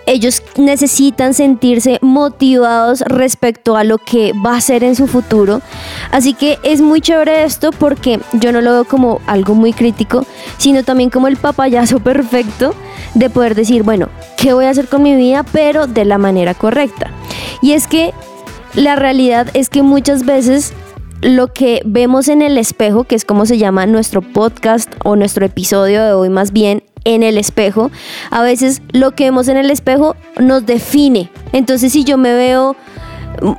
ellos 0.06 0.44
necesitan 0.58 1.34
sentirse 1.34 2.00
motivados 2.02 3.02
respecto 3.02 3.76
a 3.76 3.84
lo 3.84 3.98
que 3.98 4.34
va 4.46 4.58
a 4.58 4.62
ser 4.62 4.84
en 4.84 4.96
su 4.96 5.08
futuro. 5.08 5.62
Así 6.12 6.34
que 6.34 6.60
es 6.63 6.82
muy 6.82 7.02
chévere 7.02 7.44
esto 7.44 7.72
porque 7.72 8.20
yo 8.34 8.52
no 8.52 8.62
lo 8.62 8.72
veo 8.72 8.86
como 8.86 9.22
algo 9.28 9.56
muy 9.56 9.74
crítico, 9.74 10.26
sino 10.58 10.84
también 10.84 11.10
como 11.10 11.28
el 11.28 11.38
papayazo 11.38 12.00
perfecto 12.04 12.74
de 13.13 13.30
poder 13.30 13.56
decir, 13.56 13.84
bueno, 13.84 14.10
¿qué 14.38 14.54
voy 14.54 14.65
a 14.65 14.70
hacer 14.70 14.88
con 14.88 15.04
mi 15.04 15.15
vida? 15.15 15.44
Pero 15.44 15.88
de 15.88 16.06
la 16.06 16.18
manera 16.18 16.54
correcta. 16.54 17.12
Y 17.62 17.74
es 17.74 17.88
que 17.88 18.13
la 18.74 18.96
realidad 18.96 19.48
es 19.54 19.70
que 19.70 19.84
muchas 19.84 20.26
veces 20.26 20.74
lo 21.22 21.48
que 21.48 21.82
vemos 21.86 22.28
en 22.28 22.41
el 22.41 22.58
espejo, 22.58 23.06
que 23.06 23.15
es 23.15 23.26
como 23.26 23.46
se 23.46 23.58
llama 23.58 23.86
nuestro 23.86 24.22
podcast 24.22 24.91
o 25.04 25.15
nuestro 25.15 25.46
episodio 25.46 26.04
de 26.04 26.13
hoy 26.13 26.30
más 26.30 26.52
bien, 26.52 26.84
en 27.06 27.24
el 27.24 27.38
espejo, 27.38 27.91
a 28.30 28.41
veces 28.41 28.82
lo 28.91 29.12
que 29.12 29.26
vemos 29.26 29.48
en 29.48 29.58
el 29.58 29.72
espejo 29.72 30.15
nos 30.38 30.65
define. 30.65 31.30
Entonces 31.54 31.94
si 31.94 32.04
yo 32.04 32.18
me 32.18 32.34
veo 32.34 32.76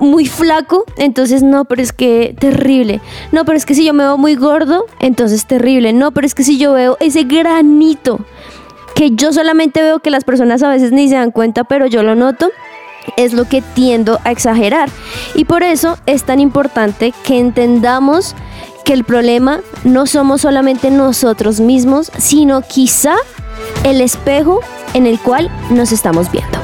muy 0.00 0.26
flaco, 0.26 0.84
entonces 0.96 1.42
no, 1.42 1.64
pero 1.64 1.82
es 1.82 1.92
que 1.92 2.34
terrible. 2.38 3.00
No, 3.32 3.44
pero 3.44 3.56
es 3.56 3.66
que 3.66 3.74
si 3.74 3.84
yo 3.84 3.94
me 3.94 4.04
veo 4.04 4.18
muy 4.18 4.34
gordo, 4.34 4.86
entonces 5.00 5.46
terrible. 5.46 5.92
No, 5.92 6.12
pero 6.12 6.26
es 6.26 6.34
que 6.34 6.44
si 6.44 6.58
yo 6.58 6.72
veo 6.72 6.96
ese 7.00 7.24
granito 7.24 8.20
que 8.94 9.10
yo 9.10 9.32
solamente 9.32 9.82
veo 9.82 9.98
que 9.98 10.10
las 10.10 10.24
personas 10.24 10.62
a 10.62 10.70
veces 10.70 10.90
ni 10.90 11.08
se 11.08 11.16
dan 11.16 11.30
cuenta, 11.30 11.64
pero 11.64 11.86
yo 11.86 12.02
lo 12.02 12.14
noto, 12.14 12.50
es 13.16 13.34
lo 13.34 13.44
que 13.44 13.62
tiendo 13.62 14.18
a 14.24 14.32
exagerar. 14.32 14.88
Y 15.34 15.44
por 15.44 15.62
eso 15.62 15.98
es 16.06 16.24
tan 16.24 16.40
importante 16.40 17.12
que 17.24 17.38
entendamos 17.38 18.34
que 18.86 18.92
el 18.92 19.02
problema 19.02 19.62
no 19.82 20.06
somos 20.06 20.42
solamente 20.42 20.92
nosotros 20.92 21.58
mismos, 21.58 22.12
sino 22.18 22.62
quizá 22.62 23.16
el 23.82 24.00
espejo 24.00 24.60
en 24.94 25.06
el 25.06 25.18
cual 25.18 25.50
nos 25.70 25.90
estamos 25.90 26.30
viendo. 26.30 26.56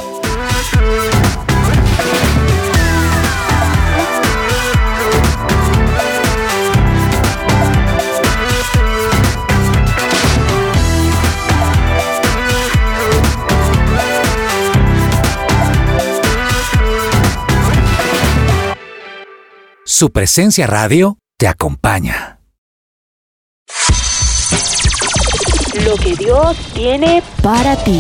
Su 19.85 20.11
presencia 20.11 20.68
radio 20.68 21.18
te 21.42 21.48
acompaña. 21.48 22.38
Lo 25.85 25.96
que 25.96 26.14
Dios 26.14 26.57
tiene 26.72 27.20
para 27.42 27.74
ti. 27.83 27.98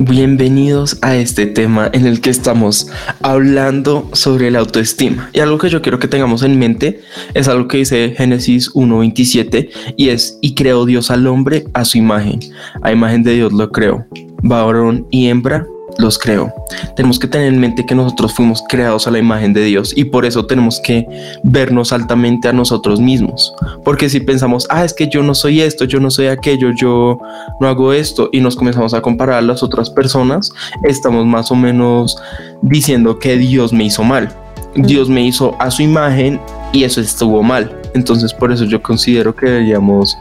Bienvenidos 0.00 0.98
a 1.02 1.14
este 1.14 1.46
tema 1.46 1.88
en 1.92 2.06
el 2.06 2.20
que 2.20 2.30
estamos 2.30 2.90
hablando 3.22 4.10
sobre 4.12 4.50
la 4.50 4.58
autoestima. 4.58 5.30
Y 5.32 5.38
algo 5.38 5.58
que 5.58 5.68
yo 5.68 5.80
quiero 5.80 6.00
que 6.00 6.08
tengamos 6.08 6.42
en 6.42 6.58
mente 6.58 7.02
es 7.34 7.46
algo 7.46 7.68
que 7.68 7.76
dice 7.76 8.14
Génesis 8.16 8.72
1.27 8.74 9.70
y 9.96 10.08
es, 10.08 10.40
y 10.42 10.56
creó 10.56 10.86
Dios 10.86 11.12
al 11.12 11.28
hombre 11.28 11.66
a 11.72 11.84
su 11.84 11.98
imagen. 11.98 12.40
A 12.82 12.90
imagen 12.90 13.22
de 13.22 13.34
Dios 13.34 13.52
lo 13.52 13.70
creó. 13.70 14.04
Varón 14.42 15.06
y 15.12 15.28
hembra 15.28 15.64
los 15.98 16.18
creo. 16.18 16.52
Tenemos 16.94 17.18
que 17.18 17.26
tener 17.26 17.48
en 17.48 17.60
mente 17.60 17.84
que 17.86 17.94
nosotros 17.94 18.34
fuimos 18.34 18.62
creados 18.68 19.06
a 19.06 19.10
la 19.10 19.18
imagen 19.18 19.52
de 19.52 19.64
Dios 19.64 19.92
y 19.96 20.04
por 20.04 20.24
eso 20.24 20.46
tenemos 20.46 20.80
que 20.80 21.06
vernos 21.42 21.92
altamente 21.92 22.48
a 22.48 22.52
nosotros 22.52 23.00
mismos. 23.00 23.54
Porque 23.84 24.08
si 24.08 24.20
pensamos, 24.20 24.66
ah, 24.70 24.84
es 24.84 24.92
que 24.92 25.08
yo 25.08 25.22
no 25.22 25.34
soy 25.34 25.60
esto, 25.60 25.84
yo 25.84 26.00
no 26.00 26.10
soy 26.10 26.26
aquello, 26.26 26.70
yo 26.72 27.18
no 27.60 27.68
hago 27.68 27.92
esto 27.92 28.28
y 28.32 28.40
nos 28.40 28.56
comenzamos 28.56 28.94
a 28.94 29.00
comparar 29.00 29.38
a 29.38 29.42
las 29.42 29.62
otras 29.62 29.90
personas, 29.90 30.50
estamos 30.84 31.26
más 31.26 31.50
o 31.50 31.54
menos 31.54 32.16
diciendo 32.62 33.18
que 33.18 33.36
Dios 33.36 33.72
me 33.72 33.84
hizo 33.84 34.02
mal. 34.02 34.32
Dios 34.74 35.08
me 35.08 35.22
hizo 35.22 35.56
a 35.58 35.70
su 35.70 35.82
imagen 35.82 36.40
y 36.72 36.84
eso 36.84 37.00
estuvo 37.00 37.42
mal. 37.42 37.74
Entonces 37.94 38.34
por 38.34 38.52
eso 38.52 38.64
yo 38.64 38.82
considero 38.82 39.34
que 39.34 39.46
deberíamos 39.46 40.16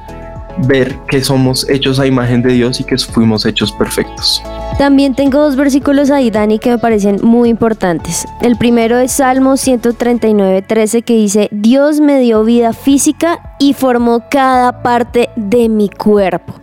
ver 0.59 0.95
que 1.07 1.21
somos 1.21 1.69
hechos 1.69 1.99
a 1.99 2.07
imagen 2.07 2.41
de 2.41 2.53
Dios 2.53 2.79
y 2.79 2.83
que 2.83 2.97
fuimos 2.97 3.45
hechos 3.45 3.71
perfectos. 3.71 4.41
También 4.77 5.15
tengo 5.15 5.39
dos 5.39 5.55
versículos 5.55 6.11
ahí, 6.11 6.31
Dani, 6.31 6.59
que 6.59 6.69
me 6.69 6.77
parecen 6.77 7.19
muy 7.21 7.49
importantes. 7.49 8.25
El 8.41 8.57
primero 8.57 8.97
es 8.97 9.13
Salmo 9.13 9.57
139, 9.57 10.61
13, 10.61 11.01
que 11.01 11.13
dice, 11.13 11.49
Dios 11.51 11.99
me 11.99 12.19
dio 12.19 12.43
vida 12.43 12.73
física 12.73 13.55
y 13.59 13.73
formó 13.73 14.23
cada 14.29 14.81
parte 14.83 15.29
de 15.35 15.69
mi 15.69 15.89
cuerpo. 15.89 16.55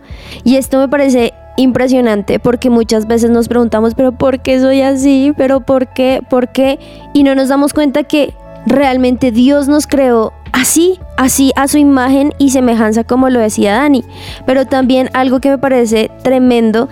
Y 0.43 0.57
esto 0.57 0.79
me 0.79 0.87
parece 0.87 1.33
impresionante 1.57 2.39
porque 2.39 2.69
muchas 2.69 3.07
veces 3.07 3.29
nos 3.29 3.47
preguntamos, 3.47 3.95
pero 3.95 4.11
¿por 4.11 4.41
qué 4.41 4.59
soy 4.59 4.81
así? 4.81 5.33
¿Pero 5.37 5.61
por 5.61 5.87
qué? 5.87 6.21
¿Por 6.29 6.49
qué? 6.49 6.79
Y 7.13 7.23
no 7.23 7.35
nos 7.35 7.49
damos 7.49 7.73
cuenta 7.73 8.03
que 8.03 8.33
realmente 8.65 9.31
Dios 9.31 9.67
nos 9.67 9.87
creó 9.87 10.33
así, 10.53 10.99
así 11.17 11.51
a 11.57 11.67
su 11.67 11.77
imagen 11.77 12.33
y 12.37 12.51
semejanza 12.51 13.03
como 13.03 13.29
lo 13.29 13.39
decía 13.39 13.73
Dani. 13.73 14.05
Pero 14.45 14.65
también 14.65 15.09
algo 15.13 15.41
que 15.41 15.49
me 15.49 15.57
parece 15.57 16.09
tremendo 16.23 16.87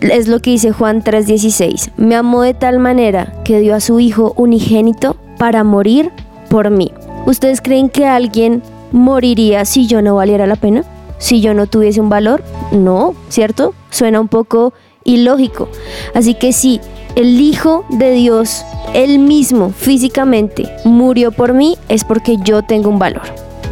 es 0.00 0.28
lo 0.28 0.40
que 0.40 0.50
dice 0.50 0.70
Juan 0.70 1.02
3:16. 1.02 1.90
Me 1.96 2.14
amó 2.14 2.42
de 2.42 2.54
tal 2.54 2.78
manera 2.78 3.34
que 3.44 3.58
dio 3.58 3.74
a 3.74 3.80
su 3.80 3.98
Hijo 3.98 4.32
unigénito 4.36 5.16
para 5.38 5.64
morir 5.64 6.12
por 6.48 6.70
mí. 6.70 6.92
¿Ustedes 7.26 7.60
creen 7.60 7.88
que 7.88 8.06
alguien 8.06 8.62
moriría 8.92 9.64
si 9.64 9.88
yo 9.88 10.00
no 10.00 10.14
valiera 10.14 10.46
la 10.46 10.56
pena? 10.56 10.84
Si 11.18 11.40
yo 11.40 11.54
no 11.54 11.66
tuviese 11.66 12.00
un 12.00 12.08
valor? 12.08 12.44
No, 12.70 13.14
¿cierto? 13.28 13.74
Suena 13.90 14.20
un 14.20 14.28
poco 14.28 14.74
ilógico. 15.04 15.68
Así 16.14 16.34
que 16.34 16.52
sí, 16.52 16.80
el 17.14 17.40
Hijo 17.40 17.84
de 17.88 18.10
Dios, 18.12 18.64
él 18.94 19.18
mismo 19.18 19.70
físicamente 19.70 20.70
murió 20.84 21.32
por 21.32 21.54
mí, 21.54 21.76
es 21.88 22.04
porque 22.04 22.36
yo 22.42 22.62
tengo 22.62 22.88
un 22.90 22.98
valor. 22.98 23.22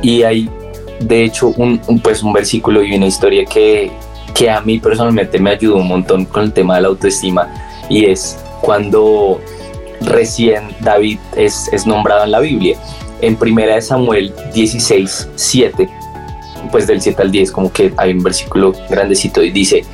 Y 0.03 0.23
hay, 0.23 0.49
de 1.01 1.25
hecho, 1.25 1.49
un, 1.57 1.79
pues 2.03 2.23
un 2.23 2.33
versículo 2.33 2.83
y 2.83 2.95
una 2.95 3.07
historia 3.07 3.45
que, 3.45 3.91
que 4.35 4.51
a 4.51 4.61
mí 4.61 4.79
personalmente 4.79 5.39
me 5.39 5.51
ayudó 5.51 5.77
un 5.77 5.89
montón 5.89 6.25
con 6.25 6.45
el 6.45 6.53
tema 6.53 6.77
de 6.77 6.83
la 6.83 6.89
autoestima 6.89 7.49
y 7.89 8.07
es 8.07 8.39
cuando 8.61 9.41
recién 10.01 10.65
David 10.81 11.19
es, 11.37 11.69
es 11.73 11.87
nombrado 11.87 12.25
en 12.25 12.31
la 12.31 12.41
Biblia. 12.41 12.77
En 13.21 13.37
primera 13.37 13.77
de 13.77 13.83
Samuel 13.83 14.35
16, 14.53 15.29
7, 15.35 15.89
pues 16.71 16.87
del 16.87 17.01
7 17.01 17.23
al 17.23 17.31
10, 17.31 17.53
como 17.53 17.73
que 17.73 17.93
hay 17.97 18.13
un 18.13 18.23
versículo 18.23 18.75
grandecito 18.91 19.43
y 19.43 19.51
dice, 19.51 19.85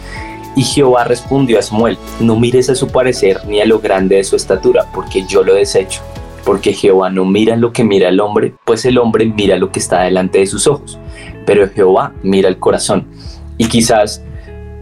y 0.60 0.62
Jehová 0.62 1.04
respondió 1.04 1.58
a 1.58 1.62
Samuel, 1.62 1.96
no 2.20 2.38
mires 2.38 2.68
a 2.68 2.74
su 2.74 2.86
parecer 2.88 3.40
ni 3.46 3.62
a 3.62 3.64
lo 3.64 3.80
grande 3.80 4.16
de 4.16 4.24
su 4.24 4.36
estatura, 4.36 4.84
porque 4.92 5.24
yo 5.26 5.42
lo 5.42 5.54
desecho. 5.54 6.02
Porque 6.44 6.74
Jehová 6.74 7.08
no 7.08 7.24
mira 7.24 7.56
lo 7.56 7.72
que 7.72 7.82
mira 7.82 8.10
el 8.10 8.20
hombre, 8.20 8.52
pues 8.66 8.84
el 8.84 8.98
hombre 8.98 9.24
mira 9.24 9.56
lo 9.56 9.72
que 9.72 9.78
está 9.78 10.02
delante 10.02 10.38
de 10.38 10.46
sus 10.46 10.66
ojos, 10.66 10.98
pero 11.46 11.66
Jehová 11.70 12.12
mira 12.22 12.50
el 12.50 12.58
corazón. 12.58 13.06
Y 13.56 13.68
quizás 13.68 14.22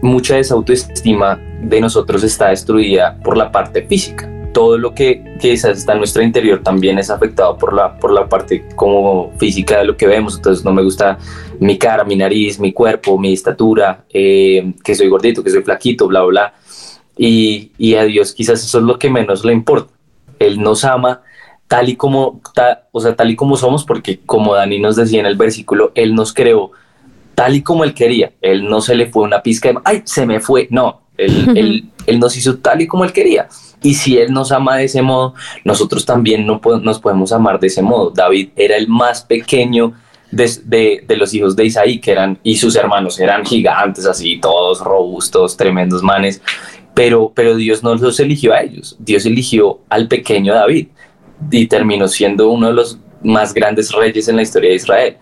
mucha 0.01 0.35
de 0.35 0.41
esa 0.41 0.55
autoestima 0.55 1.39
de 1.61 1.79
nosotros 1.79 2.25
está 2.25 2.49
destruida 2.49 3.17
por 3.23 3.37
la 3.37 3.49
parte 3.49 3.81
física. 3.83 4.29
Todo 4.53 4.77
lo 4.77 4.93
que 4.93 5.23
quizás 5.39 5.77
está 5.77 5.93
en 5.93 5.99
nuestro 5.99 6.23
interior 6.23 6.61
también 6.63 6.97
es 6.97 7.09
afectado 7.09 7.57
por 7.57 7.73
la, 7.73 7.97
por 7.97 8.11
la 8.11 8.27
parte 8.27 8.67
como 8.75 9.31
física 9.37 9.79
de 9.79 9.85
lo 9.85 9.95
que 9.95 10.07
vemos. 10.07 10.37
Entonces 10.37 10.65
no 10.65 10.73
me 10.73 10.83
gusta 10.83 11.17
mi 11.59 11.77
cara, 11.77 12.03
mi 12.03 12.15
nariz, 12.15 12.59
mi 12.59 12.73
cuerpo, 12.73 13.17
mi 13.17 13.33
estatura, 13.33 14.05
eh, 14.09 14.73
que 14.83 14.95
soy 14.95 15.07
gordito, 15.07 15.43
que 15.43 15.51
soy 15.51 15.61
flaquito, 15.61 16.07
bla, 16.07 16.23
bla. 16.23 16.53
Y, 17.17 17.71
y 17.77 17.95
a 17.95 18.03
Dios 18.03 18.33
quizás 18.33 18.63
eso 18.63 18.79
es 18.79 18.83
lo 18.83 18.97
que 18.97 19.09
menos 19.09 19.45
le 19.45 19.53
importa. 19.53 19.93
Él 20.39 20.59
nos 20.61 20.85
ama 20.85 21.21
tal 21.69 21.87
y 21.87 21.95
como, 21.95 22.41
o 22.91 22.99
sea, 22.99 23.15
tal 23.15 23.29
y 23.29 23.35
como 23.35 23.55
somos, 23.55 23.85
porque 23.85 24.19
como 24.25 24.55
Dani 24.55 24.79
nos 24.79 24.95
decía 24.95 25.19
en 25.19 25.27
el 25.27 25.37
versículo, 25.37 25.91
Él 25.93 26.15
nos 26.15 26.33
creó 26.33 26.71
tal 27.35 27.55
y 27.55 27.61
como 27.61 27.83
Él 27.83 27.93
quería. 27.93 28.33
Él 28.41 28.67
no 28.67 28.81
se 28.81 28.95
le 28.95 29.05
fue 29.05 29.23
una 29.23 29.43
pizca 29.43 29.69
de, 29.69 29.77
ay, 29.85 30.01
se 30.03 30.25
me 30.25 30.39
fue. 30.39 30.67
No, 30.71 31.01
él, 31.19 31.57
él, 31.57 31.89
él, 32.05 32.19
nos 32.19 32.35
hizo 32.37 32.57
tal 32.57 32.81
y 32.81 32.87
como 32.87 33.03
Él 33.03 33.13
quería. 33.13 33.47
Y 33.81 33.93
si 33.93 34.17
Él 34.17 34.33
nos 34.33 34.51
ama 34.51 34.77
de 34.77 34.85
ese 34.85 35.01
modo, 35.01 35.33
nosotros 35.63 36.05
también 36.05 36.45
no 36.45 36.61
nos 36.81 36.99
podemos 36.99 37.31
amar 37.31 37.59
de 37.59 37.67
ese 37.67 37.81
modo. 37.81 38.11
David 38.11 38.49
era 38.55 38.75
el 38.75 38.87
más 38.87 39.21
pequeño 39.21 39.93
de, 40.31 41.03
de, 41.07 41.15
los 41.15 41.33
hijos 41.33 41.55
de 41.55 41.65
Isaí, 41.65 41.99
que 41.99 42.11
eran, 42.11 42.37
y 42.43 42.57
sus 42.57 42.75
hermanos 42.75 43.19
eran 43.19 43.45
gigantes, 43.45 44.05
así, 44.05 44.39
todos 44.39 44.81
robustos, 44.81 45.57
tremendos 45.57 46.03
manes, 46.03 46.41
pero, 46.93 47.31
pero 47.33 47.55
Dios 47.55 47.83
no 47.83 47.95
los 47.95 48.19
eligió 48.19 48.53
a 48.53 48.61
ellos, 48.61 48.95
Dios 48.99 49.25
eligió 49.25 49.79
al 49.89 50.07
pequeño 50.07 50.53
David 50.53 50.87
y 51.51 51.67
terminó 51.67 52.07
siendo 52.07 52.49
uno 52.49 52.67
de 52.67 52.73
los 52.73 52.99
más 53.23 53.53
grandes 53.53 53.91
reyes 53.91 54.27
en 54.27 54.35
la 54.35 54.41
historia 54.41 54.69
de 54.69 54.75
Israel. 54.75 55.17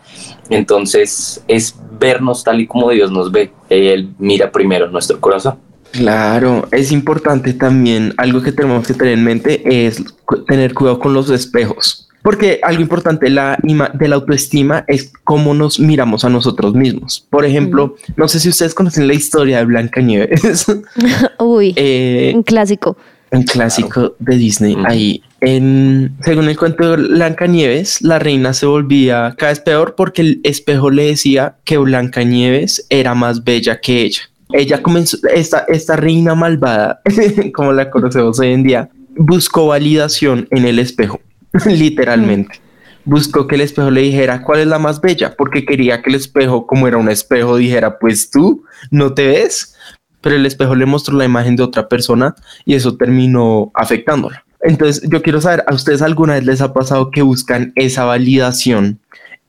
Entonces 0.50 1.44
es 1.48 1.76
vernos 2.00 2.44
tal 2.44 2.62
y 2.62 2.68
como 2.68 2.90
Dios 2.92 3.12
nos 3.12 3.32
ve, 3.32 3.52
Él 3.70 4.10
mira 4.18 4.52
primero 4.52 4.90
nuestro 4.90 5.20
corazón. 5.20 5.60
Claro, 5.92 6.68
es 6.72 6.92
importante 6.92 7.54
también, 7.54 8.14
algo 8.18 8.42
que 8.42 8.52
tenemos 8.52 8.86
que 8.86 8.94
tener 8.94 9.14
en 9.14 9.24
mente 9.24 9.86
es 9.86 10.04
tener 10.48 10.74
cuidado 10.74 11.00
con 11.00 11.14
los 11.14 11.30
espejos. 11.30 12.08
Porque 12.28 12.60
algo 12.62 12.82
importante 12.82 13.30
la, 13.30 13.58
de 13.94 14.08
la 14.08 14.16
autoestima 14.16 14.84
es 14.88 15.14
cómo 15.24 15.54
nos 15.54 15.80
miramos 15.80 16.26
a 16.26 16.30
nosotros 16.30 16.74
mismos. 16.74 17.26
Por 17.30 17.46
ejemplo, 17.46 17.96
no 18.18 18.28
sé 18.28 18.42
si 18.42 18.50
ustedes 18.50 18.74
conocen 18.74 19.08
la 19.08 19.14
historia 19.14 19.60
de 19.60 19.66
Blanca 19.66 20.02
Nieves. 20.02 20.66
Uy, 21.40 21.74
eh, 21.78 22.34
un 22.36 22.44
clásico. 22.44 22.98
Un 23.32 23.44
clásico 23.44 24.16
de 24.20 24.36
Disney. 24.36 24.76
Ahí, 24.86 25.22
en, 25.40 26.18
según 26.24 26.50
el 26.50 26.58
cuento 26.58 26.98
de 26.98 27.08
Blanca 27.08 27.48
Nieves, 27.48 28.02
la 28.02 28.20
reina 28.20 28.54
se 28.54 28.66
volvía 28.66 29.34
cada 29.38 29.52
vez 29.52 29.62
peor 29.62 29.96
porque 29.96 30.22
el 30.22 30.42
espejo 30.44 30.90
le 30.90 31.06
decía 31.06 31.56
que 31.64 31.78
Blanca 31.78 32.24
Nieves 32.24 32.86
era 32.90 33.16
más 33.16 33.46
bella 33.46 33.80
que 33.80 34.02
ella. 34.02 34.22
Ella 34.54 34.82
comenzó, 34.82 35.18
esta, 35.34 35.66
esta 35.68 35.96
reina 35.96 36.36
malvada, 36.36 37.02
como 37.54 37.74
la 37.74 37.90
conocemos 37.90 38.40
hoy 38.40 38.54
en 38.54 38.64
día, 38.64 38.90
buscó 39.16 39.68
validación 39.68 40.48
en 40.52 40.66
el 40.66 40.80
espejo, 40.80 41.20
literalmente. 41.66 42.62
Buscó 43.04 43.48
que 43.48 43.56
el 43.56 43.62
espejo 43.62 43.90
le 43.90 44.02
dijera 44.02 44.44
cuál 44.44 44.60
es 44.60 44.68
la 44.68 44.80
más 44.80 45.00
bella, 45.00 45.36
porque 45.38 45.66
quería 45.66 46.02
que 46.02 46.10
el 46.10 46.16
espejo, 46.16 46.68
como 46.68 46.88
era 46.88 46.98
un 46.98 47.10
espejo, 47.10 47.56
dijera, 47.56 48.00
pues 48.00 48.30
tú 48.30 48.66
no 48.92 49.14
te 49.14 49.28
ves, 49.28 49.76
pero 50.22 50.36
el 50.36 50.46
espejo 50.46 50.76
le 50.76 50.86
mostró 50.86 51.18
la 51.18 51.26
imagen 51.26 51.56
de 51.56 51.64
otra 51.64 51.88
persona 51.88 52.36
y 52.66 52.76
eso 52.76 52.98
terminó 52.98 53.72
afectándola. 53.74 54.44
Entonces, 54.62 55.08
yo 55.10 55.22
quiero 55.22 55.40
saber, 55.40 55.64
¿a 55.68 55.74
ustedes 55.74 56.02
alguna 56.02 56.34
vez 56.34 56.46
les 56.46 56.62
ha 56.62 56.74
pasado 56.74 57.12
que 57.12 57.22
buscan 57.22 57.72
esa 57.76 58.04
validación 58.04 59.00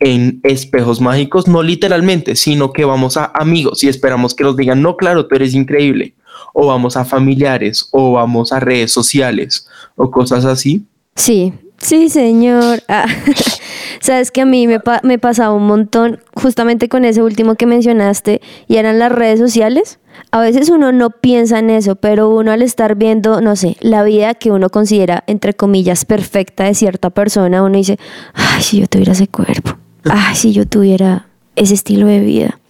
en 0.01 0.41
espejos 0.45 1.01
mágicos? 1.01 1.49
No 1.49 1.63
literalmente, 1.63 2.37
sino 2.37 2.73
que 2.73 2.85
vamos 2.85 3.17
a 3.17 3.31
amigos 3.35 3.83
y 3.85 3.89
esperamos 3.89 4.35
que 4.35 4.45
nos 4.45 4.57
digan, 4.57 4.83
no, 4.83 4.97
claro, 4.97 5.27
tú 5.27 5.35
eres 5.37 5.55
increíble. 5.55 6.15
O 6.55 6.67
vamos 6.67 6.97
a 6.97 7.05
familiares, 7.05 7.89
o 7.93 8.13
vamos 8.13 8.53
a 8.53 8.61
redes 8.61 8.93
sociales, 8.93 9.69
o 9.97 10.11
cosas 10.11 10.45
así. 10.45 10.85
Sí, 11.15 11.53
sí, 11.79 12.09
señor. 12.09 12.83
Ah, 12.89 13.07
Sabes 14.01 14.31
que 14.31 14.41
a 14.43 14.47
mí 14.47 14.67
me, 14.69 14.79
pa- 14.81 15.01
me 15.03 15.19
pasaba 15.19 15.53
un 15.53 15.67
montón 15.67 16.21
justamente 16.35 16.89
con 16.89 17.05
ese 17.05 17.21
último 17.23 17.57
que 17.57 17.67
mencionaste 17.67 18.41
y 18.69 18.77
eran 18.77 18.99
las 19.01 19.11
redes 19.11 19.41
sociales. 19.41 19.99
A 20.31 20.41
veces 20.41 20.69
uno 20.69 20.93
no 20.93 21.11
piensa 21.11 21.59
en 21.59 21.71
eso, 21.71 21.97
pero 21.97 22.29
uno 22.29 22.53
al 22.53 22.63
estar 22.63 22.95
viendo, 22.95 23.41
no 23.41 23.57
sé, 23.57 23.77
la 23.81 24.05
vida 24.05 24.35
que 24.35 24.51
uno 24.53 24.71
considera, 24.71 25.25
entre 25.27 25.55
comillas, 25.55 26.05
perfecta 26.05 26.65
de 26.65 26.75
cierta 26.75 27.11
persona, 27.11 27.63
uno 27.63 27.77
dice, 27.77 27.99
ay, 28.35 28.63
si 28.63 28.81
yo 28.81 28.87
tuviera 28.87 29.13
ese 29.13 29.27
cuerpo, 29.29 29.77
ay, 30.11 30.35
si 30.35 30.53
yo 30.53 30.67
tuviera 30.67 31.27
ese 31.57 31.75
estilo 31.75 32.07
de 32.07 32.21
vida, 32.21 32.61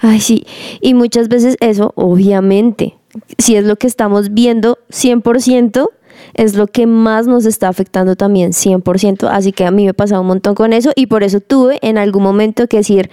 ay, 0.00 0.20
sí. 0.20 0.46
Y 0.80 0.94
muchas 0.94 1.28
veces 1.28 1.56
eso, 1.60 1.92
obviamente, 1.96 2.94
si 3.38 3.56
es 3.56 3.64
lo 3.64 3.76
que 3.76 3.86
estamos 3.86 4.32
viendo 4.32 4.78
100%, 4.90 5.88
es 6.34 6.54
lo 6.54 6.66
que 6.66 6.86
más 6.86 7.26
nos 7.26 7.44
está 7.46 7.68
afectando 7.68 8.16
también 8.16 8.52
100%. 8.52 9.28
Así 9.30 9.52
que 9.52 9.64
a 9.64 9.70
mí 9.70 9.84
me 9.84 9.94
pasaba 9.94 10.20
un 10.20 10.26
montón 10.28 10.54
con 10.54 10.72
eso 10.72 10.92
y 10.94 11.06
por 11.06 11.22
eso 11.22 11.40
tuve 11.40 11.78
en 11.82 11.98
algún 11.98 12.22
momento 12.22 12.66
que 12.66 12.78
decir, 12.78 13.10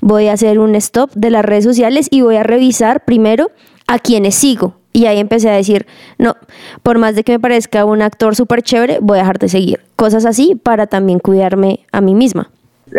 voy 0.00 0.28
a 0.28 0.32
hacer 0.32 0.58
un 0.58 0.74
stop 0.76 1.10
de 1.14 1.30
las 1.30 1.44
redes 1.44 1.64
sociales 1.64 2.08
y 2.10 2.20
voy 2.20 2.36
a 2.36 2.42
revisar 2.42 3.04
primero 3.04 3.50
a 3.86 3.98
quienes 3.98 4.34
sigo. 4.34 4.74
Y 4.92 5.06
ahí 5.06 5.18
empecé 5.18 5.50
a 5.50 5.54
decir, 5.54 5.86
no, 6.16 6.36
por 6.82 6.98
más 6.98 7.14
de 7.14 7.22
que 7.22 7.32
me 7.32 7.40
parezca 7.40 7.84
un 7.84 8.00
actor 8.00 8.34
súper 8.34 8.62
chévere, 8.62 8.98
voy 9.00 9.18
a 9.18 9.22
dejar 9.22 9.38
de 9.38 9.48
seguir. 9.48 9.80
Cosas 9.94 10.24
así 10.24 10.54
para 10.54 10.86
también 10.86 11.18
cuidarme 11.18 11.80
a 11.92 12.00
mí 12.00 12.14
misma. 12.14 12.50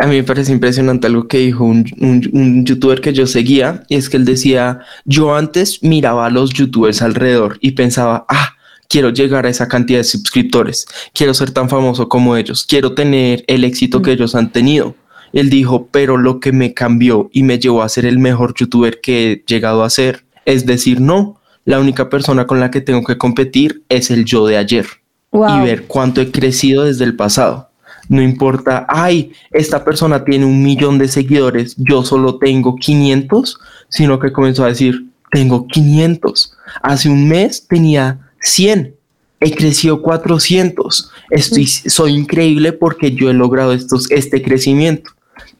A 0.01 0.05
mí 0.07 0.17
me 0.17 0.23
parece 0.23 0.51
impresionante 0.51 1.07
algo 1.07 1.27
que 1.27 1.37
dijo 1.39 1.63
un, 1.63 1.85
un- 1.99 2.29
un 2.33 2.65
youtuber 2.65 2.99
que 3.01 3.13
yo 3.13 3.25
seguía, 3.25 3.83
y 3.87 3.95
es 3.95 4.09
que 4.09 4.17
él 4.17 4.25
decía, 4.25 4.79
yo 5.05 5.35
antes 5.35 5.81
miraba 5.81 6.25
a 6.25 6.29
los 6.29 6.51
youtubers 6.53 7.01
alrededor 7.01 7.57
y 7.61 7.71
pensaba, 7.71 8.25
ah, 8.27 8.49
quiero 8.89 9.09
llegar 9.11 9.45
a 9.45 9.49
esa 9.49 9.67
cantidad 9.69 9.99
de 9.99 10.03
suscriptores, 10.03 10.87
quiero 11.13 11.33
ser 11.33 11.51
tan 11.51 11.69
famoso 11.69 12.09
como 12.09 12.35
ellos, 12.35 12.65
quiero 12.67 12.93
tener 12.93 13.43
el 13.47 13.63
éxito 13.63 14.01
que 14.01 14.11
ellos 14.11 14.35
han 14.35 14.51
tenido. 14.51 14.95
Él 15.33 15.49
dijo, 15.49 15.87
pero 15.91 16.17
lo 16.17 16.39
que 16.39 16.51
me 16.51 16.73
cambió 16.73 17.29
y 17.33 17.43
me 17.43 17.59
llevó 17.59 17.81
a 17.81 17.89
ser 17.89 18.05
el 18.05 18.17
mejor 18.19 18.53
youtuber 18.57 18.99
que 19.01 19.31
he 19.31 19.43
llegado 19.47 19.83
a 19.83 19.89
ser, 19.89 20.25
es 20.45 20.65
decir, 20.65 20.99
no, 21.01 21.39
la 21.65 21.79
única 21.79 22.09
persona 22.09 22.45
con 22.47 22.59
la 22.59 22.71
que 22.71 22.79
tengo 22.81 23.03
que 23.03 23.17
competir 23.17 23.83
es 23.89 24.09
el 24.11 24.25
yo 24.25 24.45
de 24.47 24.57
ayer 24.57 24.85
Wow. 25.31 25.57
y 25.57 25.65
ver 25.65 25.83
cuánto 25.87 26.21
he 26.21 26.31
crecido 26.31 26.85
desde 26.85 27.03
el 27.03 27.15
pasado. 27.15 27.66
No 28.09 28.21
importa, 28.21 28.85
ay, 28.87 29.33
esta 29.51 29.83
persona 29.83 30.23
tiene 30.23 30.45
un 30.45 30.63
millón 30.63 30.97
de 30.97 31.07
seguidores, 31.07 31.75
yo 31.77 32.03
solo 32.03 32.37
tengo 32.37 32.75
500, 32.75 33.59
sino 33.89 34.19
que 34.19 34.31
comenzó 34.31 34.63
a 34.63 34.69
decir, 34.69 35.07
tengo 35.31 35.67
500. 35.67 36.53
Hace 36.81 37.09
un 37.09 37.27
mes 37.27 37.67
tenía 37.67 38.19
100, 38.41 38.95
he 39.39 39.51
crecido 39.55 40.01
400. 40.01 41.11
Estoy, 41.29 41.67
soy 41.67 42.13
increíble 42.13 42.73
porque 42.73 43.11
yo 43.11 43.29
he 43.29 43.33
logrado 43.33 43.73
estos, 43.73 44.09
este 44.11 44.41
crecimiento. 44.41 45.11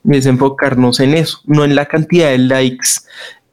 Y 0.04 0.16
es 0.16 0.26
enfocarnos 0.26 1.02
en 1.02 1.16
eso, 1.16 1.42
no 1.46 1.66
en 1.66 1.76
la 1.76 1.86
cantidad 1.86 2.30
de 2.30 2.38
likes. 2.38 3.02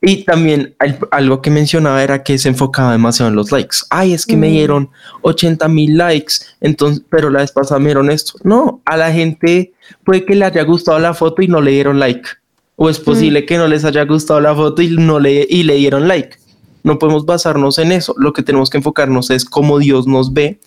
Y 0.06 0.24
también 0.24 0.74
al- 0.78 0.98
algo 1.10 1.40
que 1.40 1.50
mencionaba 1.50 2.02
era 2.02 2.22
que 2.22 2.36
se 2.38 2.48
enfocaba 2.48 2.92
demasiado 2.92 3.30
en 3.30 3.36
los 3.36 3.50
likes. 3.52 3.78
Ay, 3.90 4.12
es 4.12 4.26
que 4.26 4.36
me 4.36 4.48
Mm. 4.48 4.52
dieron 4.52 4.90
80 5.22 5.66
mil 5.68 5.96
likes, 5.96 6.34
entonces, 6.60 7.02
pero 7.08 7.30
la 7.30 7.40
vez 7.40 7.52
pasada 7.52 7.78
me 7.80 7.86
dieron 7.86 8.10
esto. 8.10 8.34
No, 8.42 8.80
a 8.84 8.96
la 8.96 9.10
gente 9.12 9.72
puede 10.04 10.24
que 10.24 10.34
le 10.34 10.44
haya 10.44 10.62
gustado 10.64 10.98
la 10.98 11.14
foto 11.14 11.40
y 11.42 11.48
no 11.48 11.60
le 11.62 11.70
dieron 11.70 11.98
like. 11.98 12.28
O 12.76 12.90
es 12.90 12.98
posible 12.98 13.46
que 13.46 13.56
no 13.56 13.66
les 13.68 13.84
haya 13.84 14.04
gustado 14.04 14.40
la 14.40 14.54
foto 14.54 14.82
y 14.82 14.88
no 14.90 15.20
le, 15.20 15.46
y 15.48 15.62
le 15.62 15.76
dieron 15.76 16.06
like. 16.08 16.36
No 16.82 16.98
podemos 16.98 17.24
basarnos 17.24 17.78
en 17.78 17.92
eso. 17.92 18.14
Lo 18.18 18.32
que 18.34 18.42
tenemos 18.42 18.68
que 18.68 18.76
enfocarnos 18.78 19.30
es 19.30 19.44
cómo 19.46 19.78
Dios 19.78 20.06
nos 20.06 20.34
ve 20.34 20.58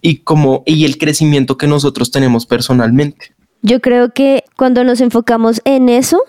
y 0.00 0.18
cómo 0.18 0.62
y 0.64 0.86
el 0.86 0.96
crecimiento 0.96 1.58
que 1.58 1.66
nosotros 1.66 2.10
tenemos 2.10 2.46
personalmente. 2.46 3.34
Yo 3.62 3.80
creo 3.80 4.12
que 4.14 4.44
cuando 4.56 4.84
nos 4.84 5.00
enfocamos 5.02 5.60
en 5.64 5.88
eso, 5.90 6.22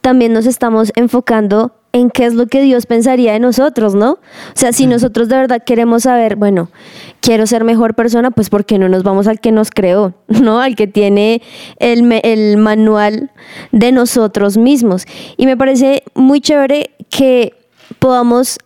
también 0.00 0.32
nos 0.32 0.46
estamos 0.46 0.92
enfocando 0.94 1.74
en 1.96 2.10
qué 2.10 2.26
es 2.26 2.34
lo 2.34 2.46
que 2.46 2.60
Dios 2.62 2.86
pensaría 2.86 3.32
de 3.32 3.40
nosotros, 3.40 3.94
¿no? 3.94 4.12
O 4.12 4.18
sea, 4.54 4.72
si 4.72 4.86
nosotros 4.86 5.28
de 5.28 5.36
verdad 5.36 5.62
queremos 5.64 6.04
saber, 6.04 6.36
bueno, 6.36 6.70
quiero 7.20 7.46
ser 7.46 7.64
mejor 7.64 7.94
persona, 7.94 8.30
pues 8.30 8.50
¿por 8.50 8.64
qué 8.64 8.78
no 8.78 8.88
nos 8.88 9.02
vamos 9.02 9.26
al 9.26 9.40
que 9.40 9.52
nos 9.52 9.70
creó, 9.70 10.14
¿no? 10.28 10.60
Al 10.60 10.76
que 10.76 10.86
tiene 10.86 11.42
el, 11.78 12.20
el 12.22 12.56
manual 12.58 13.30
de 13.72 13.92
nosotros 13.92 14.56
mismos. 14.56 15.06
Y 15.36 15.46
me 15.46 15.56
parece 15.56 16.02
muy 16.14 16.40
chévere 16.40 16.90
que 17.10 17.54
podamos 17.98 18.58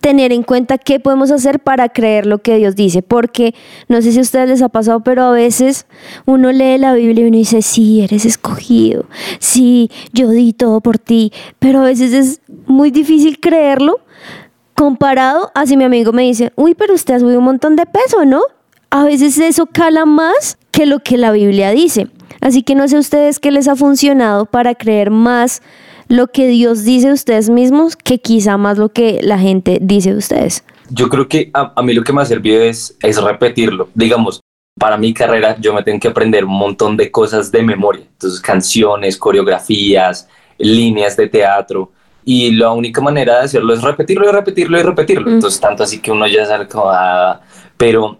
tener 0.00 0.32
en 0.32 0.42
cuenta 0.42 0.78
qué 0.78 0.98
podemos 0.98 1.30
hacer 1.30 1.60
para 1.60 1.88
creer 1.90 2.26
lo 2.26 2.38
que 2.38 2.56
Dios 2.56 2.74
dice, 2.74 3.02
porque 3.02 3.54
no 3.88 4.00
sé 4.00 4.12
si 4.12 4.18
a 4.18 4.22
ustedes 4.22 4.48
les 4.48 4.62
ha 4.62 4.68
pasado, 4.68 5.00
pero 5.00 5.24
a 5.24 5.30
veces 5.32 5.86
uno 6.26 6.52
lee 6.52 6.78
la 6.78 6.94
Biblia 6.94 7.24
y 7.24 7.28
uno 7.28 7.36
dice, 7.36 7.62
sí, 7.62 8.00
eres 8.00 8.24
escogido, 8.24 9.04
sí, 9.38 9.90
yo 10.12 10.28
di 10.30 10.52
todo 10.52 10.80
por 10.80 10.98
ti, 10.98 11.32
pero 11.58 11.80
a 11.80 11.84
veces 11.84 12.12
es 12.12 12.40
muy 12.66 12.90
difícil 12.90 13.40
creerlo 13.40 14.00
comparado 14.74 15.50
a 15.54 15.66
si 15.66 15.76
mi 15.76 15.84
amigo 15.84 16.12
me 16.12 16.22
dice, 16.22 16.52
uy, 16.56 16.74
pero 16.74 16.94
usted 16.94 17.14
ha 17.14 17.20
subido 17.20 17.38
un 17.38 17.44
montón 17.44 17.76
de 17.76 17.84
peso, 17.84 18.24
¿no? 18.24 18.40
A 18.88 19.04
veces 19.04 19.38
eso 19.38 19.66
cala 19.66 20.06
más 20.06 20.56
que 20.70 20.86
lo 20.86 21.00
que 21.00 21.18
la 21.18 21.30
Biblia 21.30 21.70
dice. 21.70 22.08
Así 22.40 22.62
que 22.62 22.74
no 22.74 22.88
sé 22.88 22.96
ustedes 22.96 23.38
qué 23.38 23.50
les 23.50 23.68
ha 23.68 23.76
funcionado 23.76 24.46
para 24.46 24.74
creer 24.74 25.10
más 25.10 25.60
lo 26.10 26.26
que 26.26 26.48
Dios 26.48 26.84
dice 26.84 27.06
de 27.06 27.12
ustedes 27.12 27.48
mismos 27.48 27.94
que 27.94 28.18
quizá 28.18 28.56
más 28.56 28.76
lo 28.78 28.88
que 28.88 29.20
la 29.22 29.38
gente 29.38 29.78
dice 29.80 30.10
de 30.10 30.18
ustedes. 30.18 30.64
Yo 30.90 31.08
creo 31.08 31.28
que 31.28 31.50
a, 31.54 31.72
a 31.76 31.82
mí 31.82 31.94
lo 31.94 32.02
que 32.02 32.12
me 32.12 32.20
ha 32.20 32.24
servido 32.24 32.60
es, 32.62 32.96
es 33.00 33.22
repetirlo. 33.22 33.88
Digamos, 33.94 34.40
para 34.76 34.96
mi 34.96 35.14
carrera 35.14 35.56
yo 35.60 35.72
me 35.72 35.84
tengo 35.84 36.00
que 36.00 36.08
aprender 36.08 36.44
un 36.44 36.58
montón 36.58 36.96
de 36.96 37.12
cosas 37.12 37.52
de 37.52 37.62
memoria. 37.62 38.02
Entonces, 38.10 38.40
canciones, 38.40 39.16
coreografías, 39.16 40.28
líneas 40.58 41.16
de 41.16 41.28
teatro. 41.28 41.92
Y 42.24 42.50
la 42.56 42.72
única 42.72 43.00
manera 43.00 43.38
de 43.38 43.44
hacerlo 43.44 43.72
es 43.72 43.80
repetirlo 43.80 44.28
y 44.28 44.32
repetirlo 44.32 44.80
y 44.80 44.82
repetirlo. 44.82 45.30
Mm. 45.30 45.34
Entonces, 45.34 45.60
tanto 45.60 45.84
así 45.84 46.00
que 46.00 46.10
uno 46.10 46.26
ya 46.26 46.44
sabe 46.44 46.66
como, 46.66 46.86
ah, 46.88 47.40
pero 47.76 48.18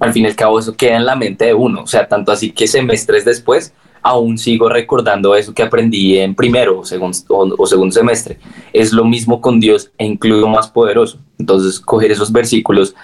al 0.00 0.12
fin 0.12 0.24
y 0.24 0.28
al 0.28 0.34
cabo 0.34 0.58
eso 0.58 0.76
queda 0.76 0.96
en 0.96 1.06
la 1.06 1.14
mente 1.14 1.44
de 1.44 1.54
uno. 1.54 1.82
O 1.82 1.86
sea, 1.86 2.08
tanto 2.08 2.32
así 2.32 2.50
que 2.50 2.66
semestres 2.66 3.24
después 3.24 3.72
aún 4.02 4.38
sigo 4.38 4.68
recordando 4.68 5.34
eso 5.34 5.52
que 5.54 5.62
aprendí 5.62 6.18
en 6.18 6.34
primero 6.34 6.80
o, 6.80 6.84
segun- 6.84 7.24
o- 7.28 7.66
segundo 7.66 7.92
semestre. 7.92 8.38
Es 8.72 8.92
lo 8.92 9.04
mismo 9.04 9.40
con 9.40 9.60
Dios 9.60 9.90
e 9.98 10.04
incluso 10.06 10.48
más 10.48 10.68
poderoso. 10.68 11.18
Entonces, 11.38 11.80
coger 11.80 12.10
esos 12.10 12.32
versículos 12.32 12.94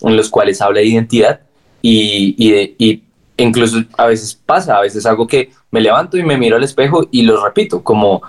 en 0.00 0.16
los 0.16 0.28
cuales 0.28 0.60
habla 0.60 0.80
de 0.80 0.86
identidad 0.86 1.40
y, 1.82 2.34
y, 2.38 2.74
y 2.78 3.02
incluso 3.36 3.78
a 3.96 4.06
veces 4.06 4.34
pasa, 4.34 4.76
a 4.76 4.80
veces 4.80 5.06
algo 5.06 5.26
que 5.26 5.50
me 5.70 5.80
levanto 5.80 6.16
y 6.16 6.22
me 6.22 6.36
miro 6.36 6.56
al 6.56 6.64
espejo 6.64 7.08
y 7.10 7.22
lo 7.22 7.44
repito, 7.44 7.82
como 7.82 8.22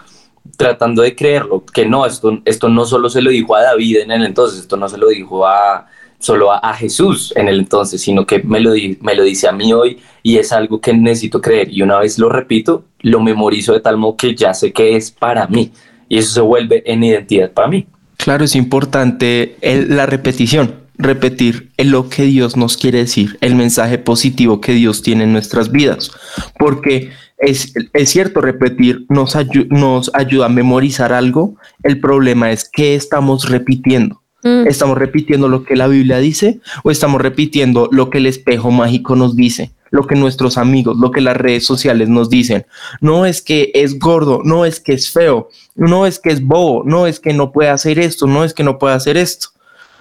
tratando 0.57 1.01
de 1.01 1.15
creerlo, 1.15 1.63
que 1.65 1.85
no, 1.85 2.05
esto, 2.05 2.39
esto 2.45 2.69
no 2.69 2.85
solo 2.85 3.09
se 3.09 3.21
lo 3.21 3.29
dijo 3.31 3.55
a 3.55 3.61
David 3.63 3.97
en 3.97 4.11
el 4.11 4.23
entonces, 4.25 4.59
esto 4.59 4.77
no 4.77 4.87
se 4.87 4.97
lo 4.97 5.09
dijo 5.09 5.45
a 5.45 5.87
solo 6.19 6.51
a, 6.51 6.73
Jesús 6.73 7.33
en 7.35 7.47
el 7.47 7.59
entonces, 7.59 8.01
sino 8.01 8.25
que 8.25 8.39
me 8.39 8.59
lo, 8.59 8.73
me 9.01 9.15
lo 9.15 9.23
dice 9.23 9.47
a 9.47 9.51
mí 9.51 9.73
hoy 9.73 9.99
y 10.23 10.37
es 10.37 10.51
algo 10.51 10.81
que 10.81 10.93
necesito 10.93 11.41
creer. 11.41 11.71
Y 11.71 11.81
una 11.81 11.99
vez 11.99 12.17
lo 12.17 12.29
repito, 12.29 12.85
lo 13.01 13.19
memorizo 13.19 13.73
de 13.73 13.79
tal 13.79 13.97
modo 13.97 14.17
que 14.17 14.35
ya 14.35 14.53
sé 14.53 14.73
que 14.73 14.95
es 14.95 15.11
para 15.11 15.47
mí 15.47 15.71
y 16.09 16.17
eso 16.17 16.33
se 16.33 16.41
vuelve 16.41 16.83
en 16.85 17.03
identidad 17.03 17.51
para 17.51 17.67
mí. 17.67 17.87
Claro, 18.17 18.45
es 18.45 18.55
importante 18.55 19.57
la 19.61 20.05
repetición, 20.05 20.75
repetir 20.97 21.71
lo 21.77 22.09
que 22.09 22.23
Dios 22.23 22.55
nos 22.55 22.77
quiere 22.77 22.99
decir, 22.99 23.37
el 23.41 23.55
mensaje 23.55 23.97
positivo 23.97 24.61
que 24.61 24.71
Dios 24.71 25.01
tiene 25.01 25.25
en 25.25 25.33
nuestras 25.33 25.71
vidas, 25.71 26.11
porque 26.57 27.11
es, 27.37 27.73
es 27.93 28.09
cierto, 28.09 28.39
repetir 28.39 29.05
nos, 29.09 29.35
ayu- 29.35 29.67
nos 29.69 30.09
ayuda 30.13 30.45
a 30.45 30.49
memorizar 30.49 31.11
algo, 31.11 31.55
el 31.83 31.99
problema 31.99 32.51
es 32.51 32.67
que 32.67 32.95
estamos 32.95 33.49
repitiendo. 33.49 34.21
¿Estamos 34.45 34.95
repitiendo 34.97 35.47
lo 35.47 35.63
que 35.63 35.75
la 35.75 35.87
Biblia 35.87 36.19
dice 36.19 36.59
o 36.83 36.91
estamos 36.91 37.19
repitiendo 37.19 37.89
lo 37.91 38.11
que 38.11 38.19
el 38.19 38.27
espejo 38.27 38.69
mágico 38.69 39.15
nos 39.15 39.35
dice? 39.35 39.71
lo 39.95 40.05
que 40.07 40.15
nuestros 40.15 40.57
amigos, 40.57 40.97
lo 40.97 41.09
que 41.11 41.21
las 41.21 41.37
redes 41.37 41.65
sociales 41.65 42.09
nos 42.09 42.29
dicen. 42.29 42.65
No 42.99 43.25
es 43.25 43.41
que 43.41 43.71
es 43.73 43.97
gordo, 43.97 44.41
no 44.43 44.65
es 44.65 44.81
que 44.81 44.93
es 44.93 45.09
feo, 45.09 45.49
no 45.73 46.05
es 46.05 46.19
que 46.19 46.29
es 46.29 46.45
bobo, 46.45 46.83
no 46.83 47.07
es 47.07 47.19
que 47.21 47.33
no 47.33 47.53
puede 47.53 47.69
hacer 47.69 47.97
esto, 47.97 48.27
no 48.27 48.43
es 48.43 48.53
que 48.53 48.63
no 48.63 48.77
puede 48.77 48.93
hacer 48.93 49.15
esto. 49.15 49.49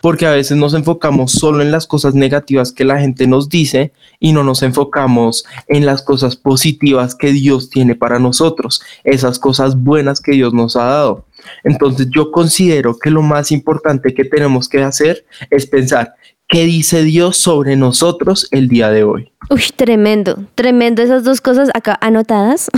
Porque 0.01 0.27
a 0.27 0.33
veces 0.33 0.59
nos 0.59 0.75
enfocamos 0.75 1.33
solo 1.33 1.63
en 1.63 1.71
las 1.71 1.87
cosas 1.87 2.15
negativas 2.15 2.73
que 2.73 2.85
la 2.85 2.99
gente 2.99 3.27
nos 3.29 3.49
dice 3.49 3.93
y 4.19 4.33
no 4.33 4.43
nos 4.43 4.63
enfocamos 4.63 5.45
en 5.69 5.87
las 5.87 6.03
cosas 6.03 6.35
positivas 6.35 7.15
que 7.15 7.33
Dios 7.33 7.71
tiene 7.71 7.95
para 7.95 8.19
nosotros, 8.19 8.83
esas 9.05 9.39
cosas 9.39 9.77
buenas 9.81 10.21
que 10.21 10.33
Dios 10.33 10.53
nos 10.53 10.77
ha 10.77 10.85
dado. 10.85 11.25
Entonces 11.63 12.09
yo 12.15 12.31
considero 12.31 12.99
que 12.99 13.11
lo 13.11 13.23
más 13.23 13.53
importante 13.53 14.15
que 14.15 14.25
tenemos 14.25 14.69
que 14.69 14.83
hacer 14.83 15.25
es 15.51 15.67
pensar, 15.67 16.15
¿qué 16.49 16.65
dice 16.65 17.03
Dios 17.03 17.37
sobre 17.37 17.77
nosotros 17.77 18.49
el 18.51 18.69
día 18.69 18.91
de 18.91 19.05
hoy? 19.05 19.33
Uy, 19.51 19.63
tremendo, 19.77 20.45
tremendo 20.55 21.03
esas 21.03 21.25
dos 21.25 21.41
cosas 21.41 21.71
acá 21.75 21.99
anotadas, 22.01 22.71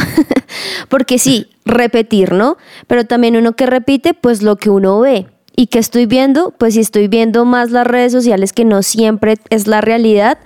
porque 0.89 1.19
sí, 1.19 1.49
repetir, 1.65 2.33
¿no? 2.33 2.57
Pero 2.87 3.05
también 3.05 3.37
uno 3.37 3.55
que 3.55 3.67
repite, 3.67 4.15
pues 4.15 4.43
lo 4.43 4.57
que 4.57 4.71
uno 4.71 5.01
ve. 5.01 5.27
¿Y 5.59 5.69
qué 5.69 5.79
estoy 5.79 6.05
viendo? 6.05 6.53
Pues 6.59 6.75
si 6.75 6.81
estoy 6.81 7.09
viendo 7.09 7.47
más 7.47 7.71
las 7.71 7.87
redes 7.87 8.13
sociales, 8.13 8.53
que 8.53 8.67
no 8.67 8.83
siempre 8.83 9.39
es 9.49 9.67
la 9.67 9.81
realidad, 9.81 10.37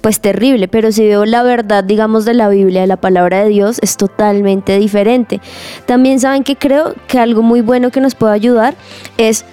pues 0.00 0.20
terrible. 0.20 0.68
Pero 0.68 0.92
si 0.92 1.02
veo 1.02 1.24
la 1.24 1.42
verdad, 1.42 1.82
digamos, 1.82 2.24
de 2.24 2.34
la 2.34 2.48
Biblia, 2.48 2.82
de 2.82 2.86
la 2.86 2.96
palabra 2.96 3.42
de 3.42 3.48
Dios, 3.48 3.80
es 3.82 3.96
totalmente 3.96 4.78
diferente. 4.78 5.40
También 5.84 6.20
saben 6.20 6.44
que 6.44 6.54
creo 6.54 6.94
que 7.08 7.18
algo 7.18 7.42
muy 7.42 7.60
bueno 7.60 7.90
que 7.90 8.00
nos 8.00 8.14
puede 8.14 8.34
ayudar 8.34 8.76
es 9.18 9.44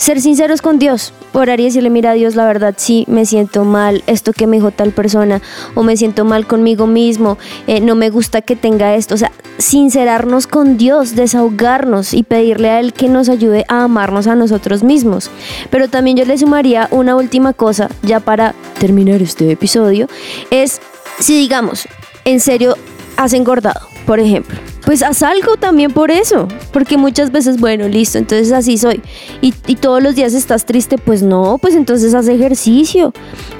ser 0.00 0.18
sinceros 0.22 0.62
con 0.62 0.78
Dios, 0.78 1.12
orar 1.34 1.60
y 1.60 1.64
decirle, 1.64 1.90
mira 1.90 2.14
Dios, 2.14 2.34
la 2.34 2.46
verdad 2.46 2.72
sí, 2.78 3.04
me 3.06 3.26
siento 3.26 3.66
mal, 3.66 4.02
esto 4.06 4.32
que 4.32 4.46
me 4.46 4.56
dijo 4.56 4.70
tal 4.70 4.92
persona, 4.92 5.42
o 5.74 5.82
me 5.82 5.94
siento 5.98 6.24
mal 6.24 6.46
conmigo 6.46 6.86
mismo, 6.86 7.36
eh, 7.66 7.80
no 7.80 7.94
me 7.96 8.08
gusta 8.08 8.40
que 8.40 8.56
tenga 8.56 8.94
esto, 8.94 9.14
o 9.14 9.18
sea, 9.18 9.30
sincerarnos 9.58 10.46
con 10.46 10.78
Dios, 10.78 11.16
desahogarnos 11.16 12.14
y 12.14 12.22
pedirle 12.22 12.70
a 12.70 12.80
Él 12.80 12.94
que 12.94 13.10
nos 13.10 13.28
ayude 13.28 13.66
a 13.68 13.84
amarnos 13.84 14.26
a 14.26 14.36
nosotros 14.36 14.82
mismos. 14.82 15.30
Pero 15.68 15.88
también 15.88 16.16
yo 16.16 16.24
le 16.24 16.38
sumaría 16.38 16.88
una 16.90 17.14
última 17.14 17.52
cosa, 17.52 17.90
ya 18.02 18.20
para 18.20 18.54
terminar 18.78 19.20
este 19.20 19.50
episodio, 19.50 20.08
es 20.50 20.80
si 21.18 21.38
digamos, 21.38 21.86
en 22.24 22.40
serio, 22.40 22.74
has 23.18 23.34
engordado, 23.34 23.80
por 24.06 24.18
ejemplo 24.18 24.69
pues 24.90 25.04
haz 25.04 25.22
algo 25.22 25.56
también 25.56 25.92
por 25.92 26.10
eso, 26.10 26.48
porque 26.72 26.96
muchas 26.96 27.30
veces, 27.30 27.60
bueno, 27.60 27.86
listo, 27.86 28.18
entonces 28.18 28.50
así 28.50 28.76
soy. 28.76 29.00
Y, 29.40 29.52
todos 29.76 30.02
los 30.02 30.16
días 30.16 30.34
estás 30.34 30.66
triste, 30.66 30.98
pues 30.98 31.22
no, 31.22 31.58
pues 31.62 31.76
entonces 31.76 32.12
haz 32.12 32.26
ejercicio, 32.26 33.12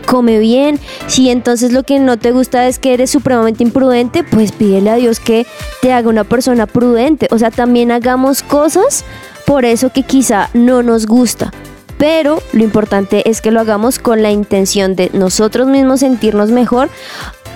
come 0.07 0.41
bien. 0.41 0.81
Si 1.07 1.31
entonces 1.31 1.71
lo 1.71 1.85
que 1.85 2.01
no 2.01 2.19
te 2.19 2.33
gusta 2.33 2.67
es 2.67 2.81
que 2.81 2.95
eres 2.95 3.11
supremamente 3.11 3.63
imprudente, 3.63 4.25
pues 4.25 4.51
pídele 4.51 4.91
a 4.91 4.97
Dios 4.97 5.21
que 5.21 5.47
te 5.81 5.93
haga 5.93 6.09
una 6.09 6.25
persona 6.25 6.67
prudente. 6.67 7.29
O 7.31 7.39
sea, 7.39 7.53
también 7.53 7.93
hagamos 7.93 8.43
cosas 8.43 9.05
por 9.47 9.65
eso 9.65 9.93
que 9.93 10.03
quizá 10.03 10.51
no 10.53 10.83
nos 10.83 11.07
gusta 11.07 11.53
pero 12.01 12.43
lo 12.55 12.65
importante 12.65 13.29
es 13.29 13.43
que 13.43 13.51
lo 13.51 13.61
hagamos 13.61 13.99
con 13.99 14.23
la 14.23 14.31
intención 14.31 14.97
de 14.97 15.11
nosotros 15.13 15.69
mismos 15.69 16.01
sentirnos 16.01 16.51
mejor 16.51 16.89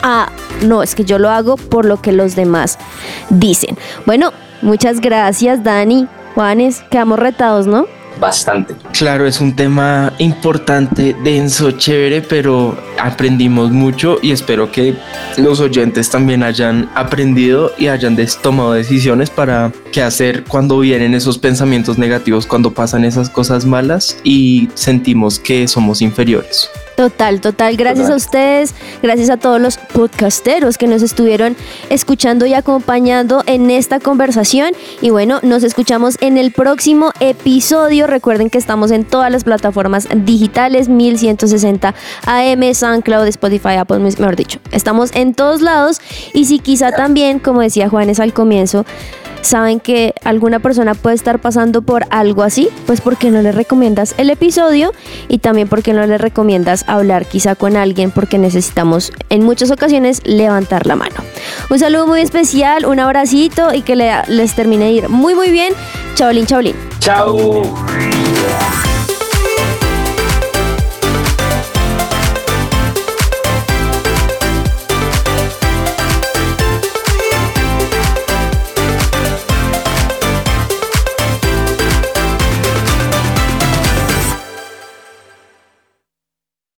Ah, 0.06 0.30
no, 0.60 0.82
es 0.82 0.94
que 0.94 1.06
yo 1.06 1.18
lo 1.18 1.30
hago 1.30 1.56
por 1.56 1.86
lo 1.86 2.02
que 2.02 2.12
los 2.12 2.36
demás 2.36 2.78
dicen. 3.30 3.78
Bueno, 4.04 4.34
muchas 4.60 5.00
gracias 5.00 5.64
Dani, 5.64 6.06
Juanes, 6.34 6.84
quedamos 6.90 7.18
retados, 7.18 7.66
¿no? 7.66 7.86
Bastante. 8.20 8.74
Claro, 8.92 9.26
es 9.26 9.40
un 9.40 9.56
tema 9.56 10.12
importante, 10.18 11.16
denso, 11.24 11.70
chévere, 11.70 12.20
pero 12.20 12.76
aprendimos 13.00 13.70
mucho 13.70 14.18
y 14.20 14.32
espero 14.32 14.70
que 14.70 14.94
los 15.38 15.58
oyentes 15.60 16.10
también 16.10 16.42
hayan 16.42 16.90
aprendido 16.94 17.72
y 17.78 17.86
hayan 17.86 18.18
tomado 18.42 18.74
decisiones 18.74 19.30
para 19.30 19.72
qué 19.90 20.02
hacer 20.02 20.44
cuando 20.44 20.78
vienen 20.80 21.14
esos 21.14 21.38
pensamientos 21.38 21.96
negativos, 21.96 22.46
cuando 22.46 22.74
pasan 22.74 23.06
esas 23.06 23.30
cosas 23.30 23.64
malas 23.64 24.18
y 24.22 24.68
sentimos 24.74 25.38
que 25.38 25.66
somos 25.66 26.02
inferiores. 26.02 26.68
Total, 26.96 27.40
total. 27.40 27.76
Gracias 27.76 28.08
a 28.08 28.14
ustedes, 28.14 28.74
gracias 29.02 29.28
a 29.30 29.36
todos 29.36 29.60
los 29.60 29.78
podcasteros 29.78 30.78
que 30.78 30.86
nos 30.86 31.02
estuvieron 31.02 31.56
escuchando 31.90 32.46
y 32.46 32.54
acompañando 32.54 33.42
en 33.46 33.70
esta 33.70 33.98
conversación. 33.98 34.72
Y 35.00 35.10
bueno, 35.10 35.40
nos 35.42 35.64
escuchamos 35.64 36.16
en 36.20 36.38
el 36.38 36.52
próximo 36.52 37.10
episodio. 37.18 38.06
Recuerden 38.06 38.48
que 38.48 38.58
estamos 38.58 38.92
en 38.92 39.04
todas 39.04 39.32
las 39.32 39.42
plataformas 39.42 40.08
digitales, 40.14 40.88
1160 40.88 41.94
AM, 42.26 42.74
SoundCloud, 42.74 43.26
Spotify, 43.26 43.74
Apple, 43.78 43.98
mejor 43.98 44.36
dicho. 44.36 44.60
Estamos 44.70 45.10
en 45.14 45.34
todos 45.34 45.62
lados 45.62 46.00
y 46.32 46.44
si 46.44 46.60
quizá 46.60 46.92
también, 46.92 47.40
como 47.40 47.60
decía 47.60 47.88
Juanes 47.88 48.20
al 48.20 48.32
comienzo, 48.32 48.84
saben 49.44 49.80
que 49.80 50.14
alguna 50.24 50.58
persona 50.58 50.94
puede 50.94 51.16
estar 51.16 51.38
pasando 51.38 51.82
por 51.82 52.06
algo 52.10 52.42
así, 52.42 52.68
pues 52.86 53.00
porque 53.00 53.30
no 53.30 53.42
le 53.42 53.52
recomiendas 53.52 54.14
el 54.18 54.30
episodio 54.30 54.92
y 55.28 55.38
también 55.38 55.68
porque 55.68 55.92
no 55.92 56.06
le 56.06 56.18
recomiendas 56.18 56.84
hablar 56.88 57.26
quizá 57.26 57.54
con 57.54 57.76
alguien 57.76 58.10
porque 58.10 58.38
necesitamos 58.38 59.12
en 59.28 59.44
muchas 59.44 59.70
ocasiones 59.70 60.22
levantar 60.24 60.86
la 60.86 60.96
mano. 60.96 61.16
Un 61.70 61.78
saludo 61.78 62.06
muy 62.06 62.20
especial, 62.20 62.86
un 62.86 63.00
abracito 63.00 63.74
y 63.74 63.82
que 63.82 63.96
les 63.96 64.54
termine 64.54 64.86
de 64.86 64.90
ir 64.92 65.08
muy 65.08 65.34
muy 65.34 65.50
bien. 65.50 65.72
Chaolín, 66.14 66.46
chaolín. 66.46 66.76
Chao. 67.00 67.62